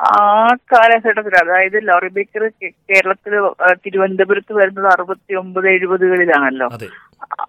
[0.00, 2.48] ആ കാലഘട്ടത്തിൽ അതായത് ലോറി ബേക്കർ
[2.90, 3.34] കേരളത്തിൽ
[3.72, 6.68] തിരുവനന്തപുരത്ത് വരുന്നത് അറുപത്തി ഒമ്പത് എഴുപതുകളിലാണല്ലോ.
[6.68, 6.88] അതെ.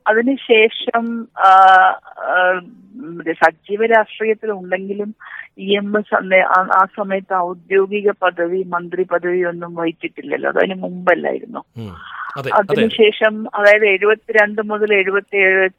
[0.07, 1.27] അതിനുശേഷം
[3.31, 5.15] സജീവ രാഷ്ട്രീയത്തിൽ ഉണ്ടെങ്കിലും
[5.57, 10.49] ഇ എം എസ് ആ- സമയത്ത് ഔദ്യോഗിക പദവി മന്ത്രി പദവി ഒന്നും വഹിച്ചിട്ടില്ലല്ലോ.
[10.49, 11.59] അത് അതിന് മുമ്പല്ലായിരുന്നു.
[12.37, 12.73] അതെ അതെ.
[12.73, 15.69] അതിനുശേഷം അതായത് എഴുപത്തിരണ്ട് മുതൽ എഴുപത്തി ഏഴ്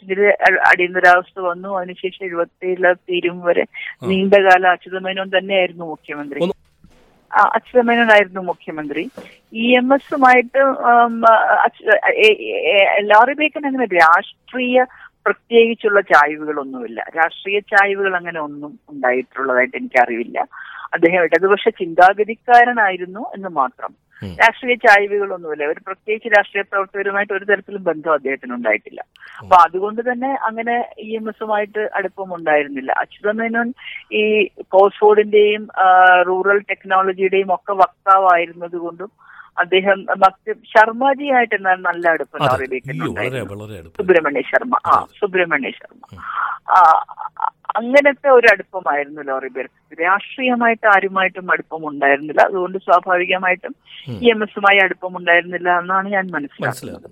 [0.69, 1.79] അടിയന്തരാവസ്ഥ വന്നു.
[1.79, 3.65] അതിനുശേഷം എഴുപത്തി ഏഴിലെ തീരും വരെ
[4.09, 6.41] നീണ്ടകാല അച്യുതമേനോൻ തന്നെയായിരുന്നു മുഖ്യമന്ത്രി.
[7.33, 9.11] അച്യുതമേനോനായിരുന്നു മുഖ്യമന്ത്രി.
[9.53, 10.63] ഇ എം എസുമായിട്ട്
[13.01, 14.85] ലോറി ബേക്കൻ അങ്ങനെ രാഷ്ട്രീയ
[15.27, 17.05] പ്രത്യേകിച്ചുള്ള ചായ്വുകളൊന്നുമില്ല.
[17.17, 20.47] രാഷ്ട്രീയ ചായ്വുകൾ അങ്ങനെ ഒന്നും ഉണ്ടായിട്ടുള്ളതായിട്ട് എനിക്കറിവില്ല.
[20.95, 24.08] അദ്ദേഹം ഇടതുപക്ഷ ചിന്താഗതിക്കാരനായിരുന്നു എന്ന് മാത്രം.
[24.25, 25.65] രാഷ്ട്രീയ ചായ്വുകളൊന്നുമില്ല.
[25.67, 29.01] ഒരു പ്രത്യേകിച്ച് രാഷ്ട്രീയ പ്രവർത്തകരുമായിട്ട് ഒരു തരത്തിലും ബന്ധം അദ്ദേഹത്തിന് ഉണ്ടായിട്ടില്ല.
[29.39, 32.93] അപ്പൊ അതുകൊണ്ട് തന്നെ അങ്ങനെ ഇ എം എസുമായിട്ട് അടുപ്പം ഉണ്ടായിരുന്നില്ല.
[32.93, 33.73] അച്യുതമേനോൻ
[34.13, 34.25] ഈ
[34.77, 35.69] കോസ്ഫോർഡിന്റെയും
[36.27, 39.11] റൂറൽ ടെക്നോളജിയുടെയും ഒക്കെ വക്താവായിരുന്നത് കൊണ്ടും
[39.63, 42.41] അദ്ദേഹം മറ്റ് ശർമ്മജിയായിട്ട് എന്നാൽ നല്ല അടുപ്പം
[44.01, 44.75] സുബ്രഹ്മണ്യ ശർമ്മ.
[44.91, 46.03] ആ സുബ്രഹ്മണ്യ ശർമ്മ.
[47.79, 52.43] അങ്ങനത്തെ ഒരു അടുപ്പമായിരുന്നു ലോറി ബേർക്ക് രാഷ്ട്രീയമായിട്ട് ആരുമായിട്ടും അടുപ്പം ഉണ്ടായിരുന്നില്ല.
[52.51, 53.75] അതുകൊണ്ട് സ്വാഭാവികമായിട്ടും.
[54.25, 57.09] ഇ എം എസുമായി അടുപ്പം ഉണ്ടായിരുന്നില്ല എന്നാണ് ഞാൻ മനസ്സിലാക്കുന്നത്.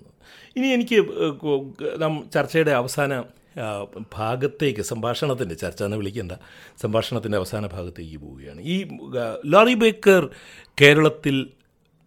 [0.59, 0.99] ഇനി എനിക്ക്
[2.35, 3.11] ചർച്ചയുടെ അവസാന
[4.17, 6.33] ഭാഗത്തേക്ക് സംഭാഷണത്തിന്റെ ചർച്ച എന്ന് വിളിക്കേണ്ട
[6.83, 8.59] സംഭാഷണത്തിന്റെ അവസാന ഭാഗത്തേക്ക് പോവുകയാണ്.
[8.73, 8.75] ഈ
[9.53, 10.23] ലോറി ബേക്കർ
[10.81, 11.37] കേരളത്തിൽ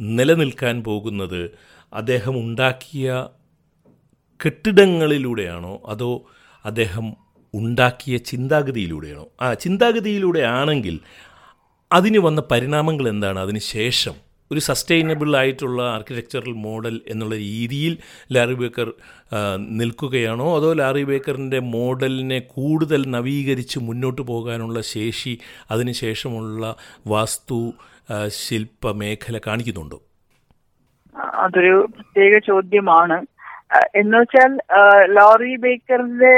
[0.00, 1.50] നിലനിൽക്കാൻ പോകുന്നത്
[1.92, 3.26] അദ്ദേഹം ഉണ്ടാക്കിയ
[4.44, 6.22] കെട്ടിടങ്ങളിലൂടെയാണോ അതോ
[6.64, 7.16] അദ്ദേഹം
[7.54, 9.26] ഉണ്ടാക്കിയ ചിന്താഗതിയിലൂടെയാണോ?
[9.40, 11.00] ആ ചിന്താഗതിയിലൂടെ ആണെങ്കിൽ
[11.92, 13.38] അതിന് വന്ന പരിണാമങ്ങൾ എന്താണ്?
[13.38, 17.98] അതിന് ശേഷം ഒരു സസ്റ്റൈനബിൾ ആയിട്ടുള്ള ആർക്കിടെക്ചറൽ മോഡൽ എന്നുള്ള രീതിയിൽ
[18.32, 18.92] ലാറി ബേക്കർ
[19.58, 20.56] നിൽക്കുകയാണോ?
[20.56, 25.38] അതോ ലാറി ബേക്കറിന്റെ മോഡലിനെ കൂടുതൽ നവീകരിച്ച് മുന്നോട്ട് പോകാനുള്ള ശേഷി
[25.70, 26.76] അതിനുശേഷമുള്ള
[27.06, 27.72] വാസ്തു
[28.10, 29.98] ആ, ശില്പ മേഖല കാണിക്കുന്നുണ്ടോ?
[31.42, 33.26] അതൊരു പ്രത്യേക ചോദ്യമാണ്.
[33.94, 34.52] എന്ന് വെച്ചാൽ
[35.06, 36.32] ലോറി ബേക്കറിന്റെ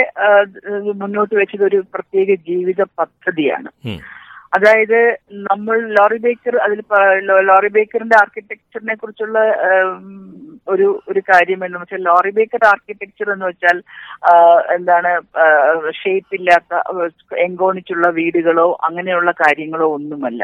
[0.93, 3.69] മുന്നോട്ട് വെച്ചത് ഒരു പ്രത്യേക ജീവിത പദ്ധതിയാണ്.
[4.57, 4.99] അതായത്
[5.33, 6.81] നമ്മൾ ലോറി ബേക്കർ അതിൽ
[7.41, 9.39] ലോറി ബേക്കറിന്റെ ആർക്കിടെക്ചറിനെ കുറിച്ചുള്ള
[10.69, 13.79] ഒരു ഒരു കാര്യം എന്ന് വെച്ചാൽ ലോറി ബേക്കർ ആർക്കിടെക്ചർ എന്ന് വെച്ചാൽ
[14.75, 15.13] എന്താണ്
[16.03, 16.75] ഷേപ്പ് ഇല്ലാത്ത
[17.37, 20.43] എങ്കോണിച്ചുള്ള വീടുകളോ അങ്ങനെയുള്ള കാര്യങ്ങളോ ഒന്നുമല്ല.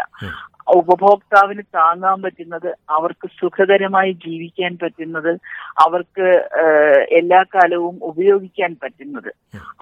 [0.75, 5.31] ഉപഭോക്താവിന് താങ്ങാൻ പറ്റുന്നത് അവർക്ക് സുഖകരമായി ജീവിക്കാൻ പറ്റുന്നത്
[5.87, 6.29] അവർക്ക്
[7.19, 9.31] എല്ലാ കാലവും ഉപയോഗിക്കാൻ പറ്റുന്നത്.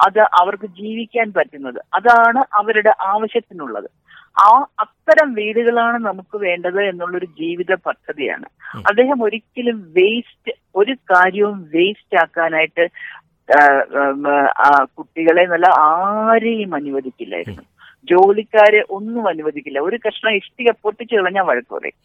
[0.07, 1.81] അത് അവർക്ക് ജീവിക്കാൻ പറ്റുന്നത്.
[1.95, 3.89] അതാണ് അവരുടെ ആവശ്യത്തിനുള്ളത്.
[4.39, 8.45] ആ അത്തരം വീടുകളാണ് നമുക്ക് വേണ്ടത് എന്നുള്ളൊരു ജീവിത പദ്ധതിയാണ്.
[8.77, 12.87] അദ്ദേഹം ഒരിക്കലും വേസ്റ്റ് ഒരു കാര്യവും വേസ്റ്റ് ആക്കാനായിട്ട്
[14.83, 17.63] കുട്ടികളെ നല്ല ആരെയും അനുവദിക്കില്ലായിരുന്നു.
[18.11, 19.79] ജോലിക്കാരെ ഒന്നും അനുവദിക്കില്ല.
[19.89, 21.97] ഒരു കഷ്ണം ഇഷ്ടിക പൊട്ടിച്ചു കളഞ്ഞാൽ വഴക്ക് പറയും.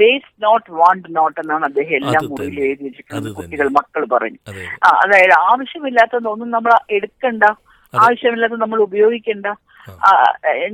[0.00, 4.40] വേസ്റ്റ് നോട്ട് വാണ്ട് നോട്ട് എന്നാണ് അദ്ദേഹം എല്ലാ മുറിയിൽ മുറിയിലും എഴുതി വെച്ചിട്ടുള്ളത് കുട്ടികൾ മക്കൾ പറഞ്ഞു.
[4.86, 7.44] ആ അതായത് ആവശ്യമില്ലാത്തതൊന്നും നമ്മൾ എടുക്കണ്ട.
[7.92, 9.46] ആവശ്യമില്ലാത്ത നമ്മൾ ഉപയോഗിക്കണ്ട.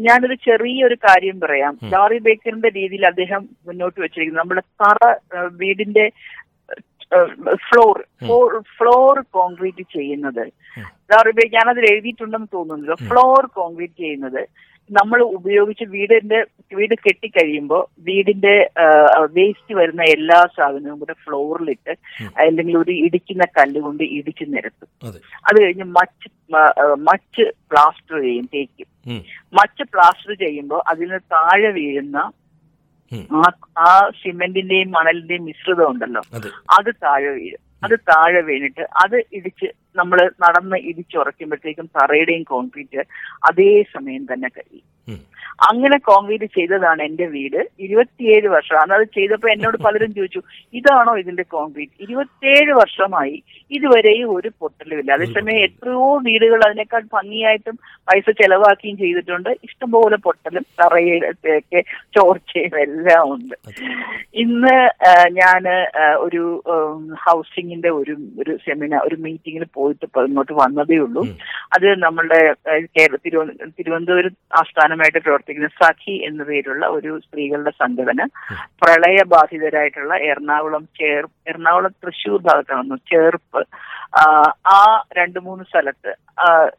[0.07, 1.73] ഞാനൊരു ചെറിയൊരു കാര്യം പറയാം.
[1.95, 4.43] ലാറി ബേക്കറിന്റെ രീതിയിൽ അദ്ദേഹം മുന്നോട്ട് വെച്ചിരിക്കുന്നു.
[4.43, 5.01] നമ്മുടെ തറ
[5.63, 6.07] വീടിന്റെ
[7.67, 7.97] ഫ്ലോർ
[8.77, 10.45] ഫ്ലോർ കോൺക്രീറ്റ് ചെയ്യുന്നത്.
[11.11, 14.43] ഞാൻ അതിൽ ഞാനതിൽ എഴുതിയിട്ടുണ്ടെന്ന് തോന്നുന്നില്ല ഫ്ലോർ കോൺക്രീറ്റ് ചെയ്യുന്നത്
[14.91, 16.39] നമ്മൾ ഉപയോഗിച്ച് വീടിന്റെ
[16.75, 18.55] വീട് കെട്ടിക്കഴിയുമ്പോൾ വീടിന്റെ
[19.37, 21.93] വേസ്റ്റ് വരുന്ന എല്ലാ സാധനവും കൂടെ ഫ്ലോറിലിട്ട്
[22.45, 24.89] അല്ലെങ്കിൽ ഒരു ഇടിക്കുന്ന കല്ലുകൊണ്ട് ഇടിച്ചു നിരത്തും.
[25.09, 25.19] അതെ.
[25.63, 26.29] കഴിഞ്ഞ് മച്ച്
[27.09, 28.89] മച്ച് പ്ലാസ്റ്റർ ചെയ്യും തേക്കും.
[29.59, 32.19] മച്ച് പ്ലാസ്റ്റർ ചെയ്യുമ്പോൾ അതിന് താഴെ വീഴുന്ന.
[33.79, 36.23] ആ സിമെന്റിന്റെയും മണലിന്റെയും മിശ്രിതം ഉണ്ടല്ലോ.
[36.71, 37.61] അത് താഴെ വീഴും.
[37.85, 43.03] അത് താഴെ വീണിട്ട് അത് ഇടിച്ച് നമ്മൾ നടന്ന് ഇടിച്ചുറയ്ക്കുമ്പോഴത്തേക്കും തറയുടെയും കോൺക്രീറ്റ്
[43.51, 44.89] അതേ സമയം തന്നെ കഴിയും
[45.69, 47.59] അങ്ങനെ കോൺക്രീറ്റ് ചെയ്തതാണ് എന്റെ വീട്.
[47.85, 50.41] ഇരുപത്തിയേഴ് വർഷം അന്ന് അത് ചെയ്തപ്പോൾ എന്നോട് പലരും ചോദിച്ചു
[50.79, 53.37] ഇതാണോ ഇതിന്റെ കോൺക്രീറ്റ് ഇരുപത്തിയേഴ് വർഷമായി
[53.77, 55.11] ഇതുവരെയും ഒരു പൊട്ടലുമില്ല.
[55.17, 57.77] അതേസമയം എത്രയോ വീടുകൾ അതിനേക്കാൾ ഭംഗിയായിട്ടും
[58.09, 59.51] പൈസ ചെലവാക്കിയും ചെയ്തിട്ടുണ്ട്.
[59.69, 61.83] ഇഷ്ടംപോലെ പൊട്ടലും തറയിലൊക്കെ
[62.17, 63.55] ചോർച്ചയും എല്ലാം ഉണ്ട്.
[64.45, 64.77] ഇന്ന്
[65.41, 65.63] ഞാൻ
[66.27, 66.43] ഒരു
[67.27, 71.23] ഹൗസിംഗിന്റെ ഹൗസിങ്ങിന്റെ ഒരു ഒരു സെമിനാർ ഒരു മീറ്റിങ്ങിൽ പോയിട്ട് ഇപ്പൊ ഇങ്ങോട്ട് വന്നതേ ഉള്ളൂ.
[71.75, 72.41] അത് നമ്മളുടെ
[72.95, 78.21] കേരള തിരുവന- തിരുവനന്തപുരം ആസ്ഥാനമായിട്ട് പ്രവർത്തിക്കുന്ന സഖി എന്ന പേരുള്ള ഒരു സ്ത്രീകളുടെ സംഘടന
[78.83, 82.71] പ്രളയബാധിതരായിട്ടുള്ള എറണാകുളം ചേർ എറണാകുളം തൃശ്ശൂർ ഭാഗത്താണ്
[83.11, 83.63] ചേർപ്പ്
[84.15, 84.23] ആ,
[84.71, 84.79] ആ
[85.19, 86.11] രണ്ട് മൂന്ന് സ്ഥലത്ത്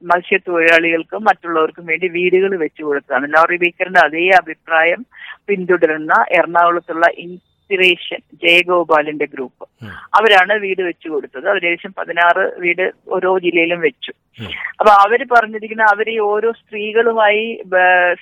[0.09, 3.25] മത്സ്യത്തൊഴിലാളികൾക്കും മറ്റുള്ളവർക്കും വേണ്ടി വീടുകൾ വെച്ചു കൊടുത്തതാണ്.
[3.33, 5.01] ലോറി ബീക്കറിന്റെ അതേ അഭിപ്രായം
[5.47, 7.07] പിന്തുടരുന്ന എറണാകുളത്തുള്ള
[7.73, 9.65] ഇൻസ്പിറേഷൻ ജയഗോപാലിന്റെ ഗ്രൂപ്പ്.
[10.17, 14.11] അവരാണ് വീട് വെച്ചു കൊടുത്തത് അവർ ഏകദേശം പതിനാറ് വീട് ഓരോ ജില്ലയിലും വെച്ചു.
[14.79, 17.43] അപ്പൊ അവർ പറഞ്ഞിരിക്കുന്ന അവർ ഈ ഓരോ സ്ത്രീകളുമായി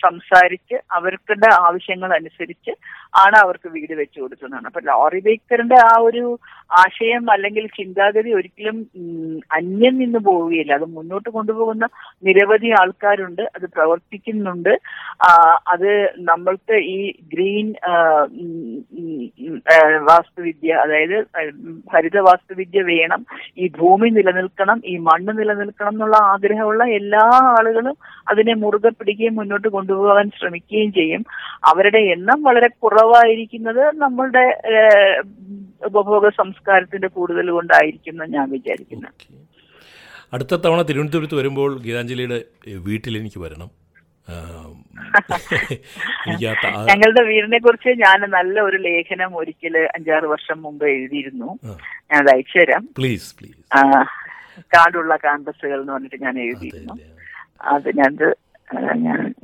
[0.05, 2.73] സംസാരിച്ച് അവർക്കുടെ ആവശ്യങ്ങൾ അനുസരിച്ച്
[3.19, 4.65] ആണ് അവർക്ക് വീട് വെച്ചു കൊടുക്കുന്നതാണ്.
[4.65, 6.39] അപ്പൊ ലോറി ബേക്കറിന്റെ ആ ഒരു
[6.81, 8.77] ആശയം അല്ലെങ്കിൽ ചിന്താഗതി ഒരിക്കലും
[9.51, 10.73] അന്യം നിന്ന് പോവുകയില്ല.
[10.73, 11.85] അത് മുന്നോട്ട് കൊണ്ടുപോകുന്ന
[12.27, 13.41] നിരവധി ആൾക്കാരുണ്ട്.
[13.41, 14.73] അത് പ്രവർത്തിക്കുന്നുണ്ട്.
[15.73, 15.91] അത്
[16.29, 16.99] നമ്മൾക്ക് ഈ
[17.33, 17.67] ഗ്രീൻ
[20.09, 21.17] വാസ്തുവിദ്യ അതായത്
[21.93, 23.25] ഹരിത വാസ്തുവിദ്യ വേണം.
[23.57, 24.81] ഈ ഭൂമി നിലനിൽക്കണം.
[24.85, 27.23] ഈ മണ്ണ് നിലനിൽക്കണം എന്നുള്ള ആഗ്രഹമുള്ള എല്ലാ
[27.57, 27.95] ആളുകളും
[28.27, 31.23] അതിനെ മുറുകെ പിടിക്കുകയും മുന്നോട്ട് കൊണ്ടുപോകാൻ ശ്രമിക്കുകയും ചെയ്യും.
[31.71, 34.45] അവരുടെ എണ്ണം വളരെ കുറവായിരിക്കുന്നത് നമ്മളുടെ
[35.85, 39.09] ഉപഭോഗ സംസ്കാരത്തിന്റെ കൂടുതൽ കൊണ്ടായിരിക്കും ഞാൻ വിചാരിക്കുന്നു.
[40.33, 42.39] അടുത്ത തവണ തിരുവനന്തപുരത്ത് വരുമ്പോൾ ഗീതാഞ്ജലിയുടെ
[42.87, 43.69] വീട്ടിൽ എനിക്ക് വരണം.
[46.89, 51.49] ഞങ്ങളുടെ വീടിനെ കുറിച്ച് ഞാൻ നല്ല ഒരു ലേഖനം ഒരിക്കൽ അഞ്ചാറ് വർഷം മുമ്പ് എഴുതിയിരുന്നു.
[52.11, 53.27] ഞാൻ അത് അയച്ചു തരാം പ്ലീസ്.
[53.39, 53.59] പ്ലീസ്
[54.75, 56.95] കാടുള്ള കാമ്പസുകൾ എന്ന് പറഞ്ഞിട്ട് ഞാൻ എഴുതിയിരുന്നു.
[57.73, 58.13] അത് ഞാൻ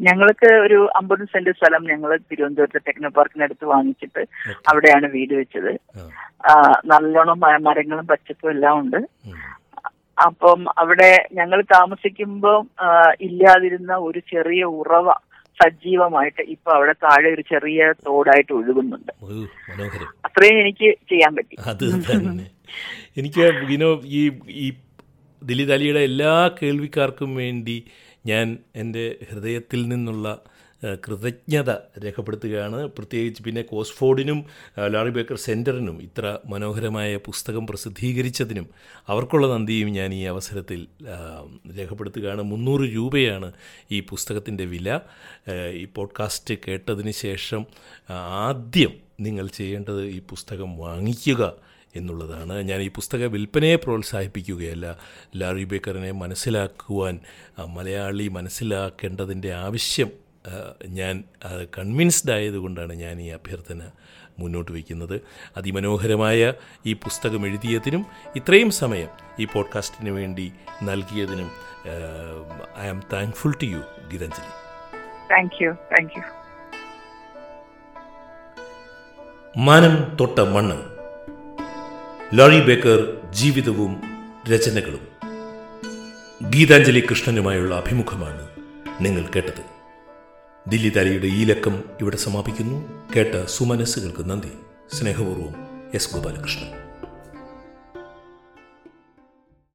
[0.08, 4.22] ഞങ്ങൾക്ക് ഒരു അമ്പത് സെന്റ് സ്ഥലം ഞങ്ങൾ തിരുവനന്തപുരത്ത് ടെക്നോ പാർക്കിനടുത്ത് വാങ്ങിച്ചിട്ട്
[4.70, 5.72] അവിടെയാണ് വീട് വെച്ചത്.
[6.92, 9.00] നല്ലോണം മരങ്ങളും പച്ചപ്പും എല്ലാം ഉണ്ട്.
[10.28, 12.58] അപ്പം അവിടെ ഞങ്ങൾ താമസിക്കുമ്പോൾ
[13.28, 15.08] ഇല്ലാതിരുന്ന ഒരു ചെറിയ ഉറവ
[15.58, 19.14] സജീവമായിട്ട് ഇപ്പൊ അവിടെ താഴെ ഒരു ചെറിയ തോടായിട്ട് ഒഴുകുന്നുണ്ട്.
[20.28, 21.56] അത്രയും എനിക്ക് ചെയ്യാൻ പറ്റി.
[21.72, 22.48] അത് തന്നെ.
[23.20, 23.90] എനിക്ക് വിനോ
[24.20, 24.24] ഈ
[24.64, 24.68] ഈ
[25.48, 27.84] ദിലീപ് അലിയുടെ എല്ലാ കേൾവിക്കാർക്കും വേണ്ടി
[28.26, 30.40] ഞാൻ എന്റെ ഹൃദയത്തിൽ നിന്നുള്ള
[31.08, 31.70] കൃതജ്ഞത
[32.04, 32.84] രേഖപ്പെടുത്തുകയാണ്.
[32.88, 34.46] പ്രത്യേകിച്ച് പിന്നെ കോസ്ഫോർഡിനും
[34.88, 38.68] ലാറി ബേക്കർ സെന്ററിനും ഇത്ര മനോഹരമായ പുസ്തകം പ്രസിദ്ധീകരിച്ചതിനും
[39.08, 40.88] അവർക്കുള്ള നന്ദിയും ഞാൻ ഈ അവസരത്തിൽ
[41.78, 42.42] രേഖപ്പെടുത്തുകയാണ്.
[42.42, 43.52] മുന്നൂറ് രൂപയാണ്
[43.92, 45.00] ഈ പുസ്തകത്തിന്റെ വില.
[45.74, 47.66] ഈ പോഡ്കാസ്റ്റ് കേട്ടതിന് ശേഷം
[48.10, 51.44] ആദ്യം നിങ്ങൾ ചെയ്യേണ്ടത് ഈ പുസ്തകം വാങ്ങിക്കുക
[51.96, 52.54] എന്നുള്ളതാണ്.
[52.54, 54.98] ഞാൻ ഈ പുസ്തക വിൽപ്പനയെ പ്രോത്സാഹിപ്പിക്കുകയല്ല.
[55.36, 57.20] ലാറി ബേക്കറിനെ മനസ്സിലാക്കുവാൻ
[57.68, 60.12] മലയാളി മനസ്സിലാക്കേണ്ടതിന്റെ ആവശ്യം
[60.86, 61.24] ഞാൻ
[61.78, 63.90] കൺവിൻസ്ഡ് ആയതുകൊണ്ടാണ് ഞാൻ ഈ അഭ്യർത്ഥന
[64.40, 65.22] മുന്നോട്ട് വയ്ക്കുന്നത്.
[65.58, 66.54] അതിമനോഹരമായ
[66.86, 69.08] ഈ പുസ്തകം എഴുതിയതിനും ഇത്രയും സമയം
[69.40, 70.52] ഈ പോഡ്കാസ്റ്റിന് വേണ്ടി
[70.84, 71.52] നൽകിയതിനും
[72.80, 73.82] I am thankful to you
[74.12, 74.54] Geetanjali.
[75.32, 76.24] Thank you thank you
[79.60, 80.97] മാനം തൊട്ട മണ്ണ്.
[82.34, 84.02] ലോറി ബേക്കർ ജീവിതവും
[84.54, 85.08] രചനകളും.
[86.50, 88.48] ഗീതാഞ്ജലി കൃഷ്ണനുമായുള്ള അഭിമുഖമാണ്
[89.02, 89.64] നിങ്ങൾ കേട്ടത്.
[90.70, 93.06] ദില്ലി താലിയുടെ ഈ ലക്കം ഇവിടെ സമാപിക്കുന്നു.
[93.16, 94.50] കേട്ട സുമനസ്സുകൾക്ക് നന്ദി.
[94.96, 95.54] സ്നേഹപൂർവം
[95.94, 96.87] എസ് ഗോപാലകൃഷ്ണൻ.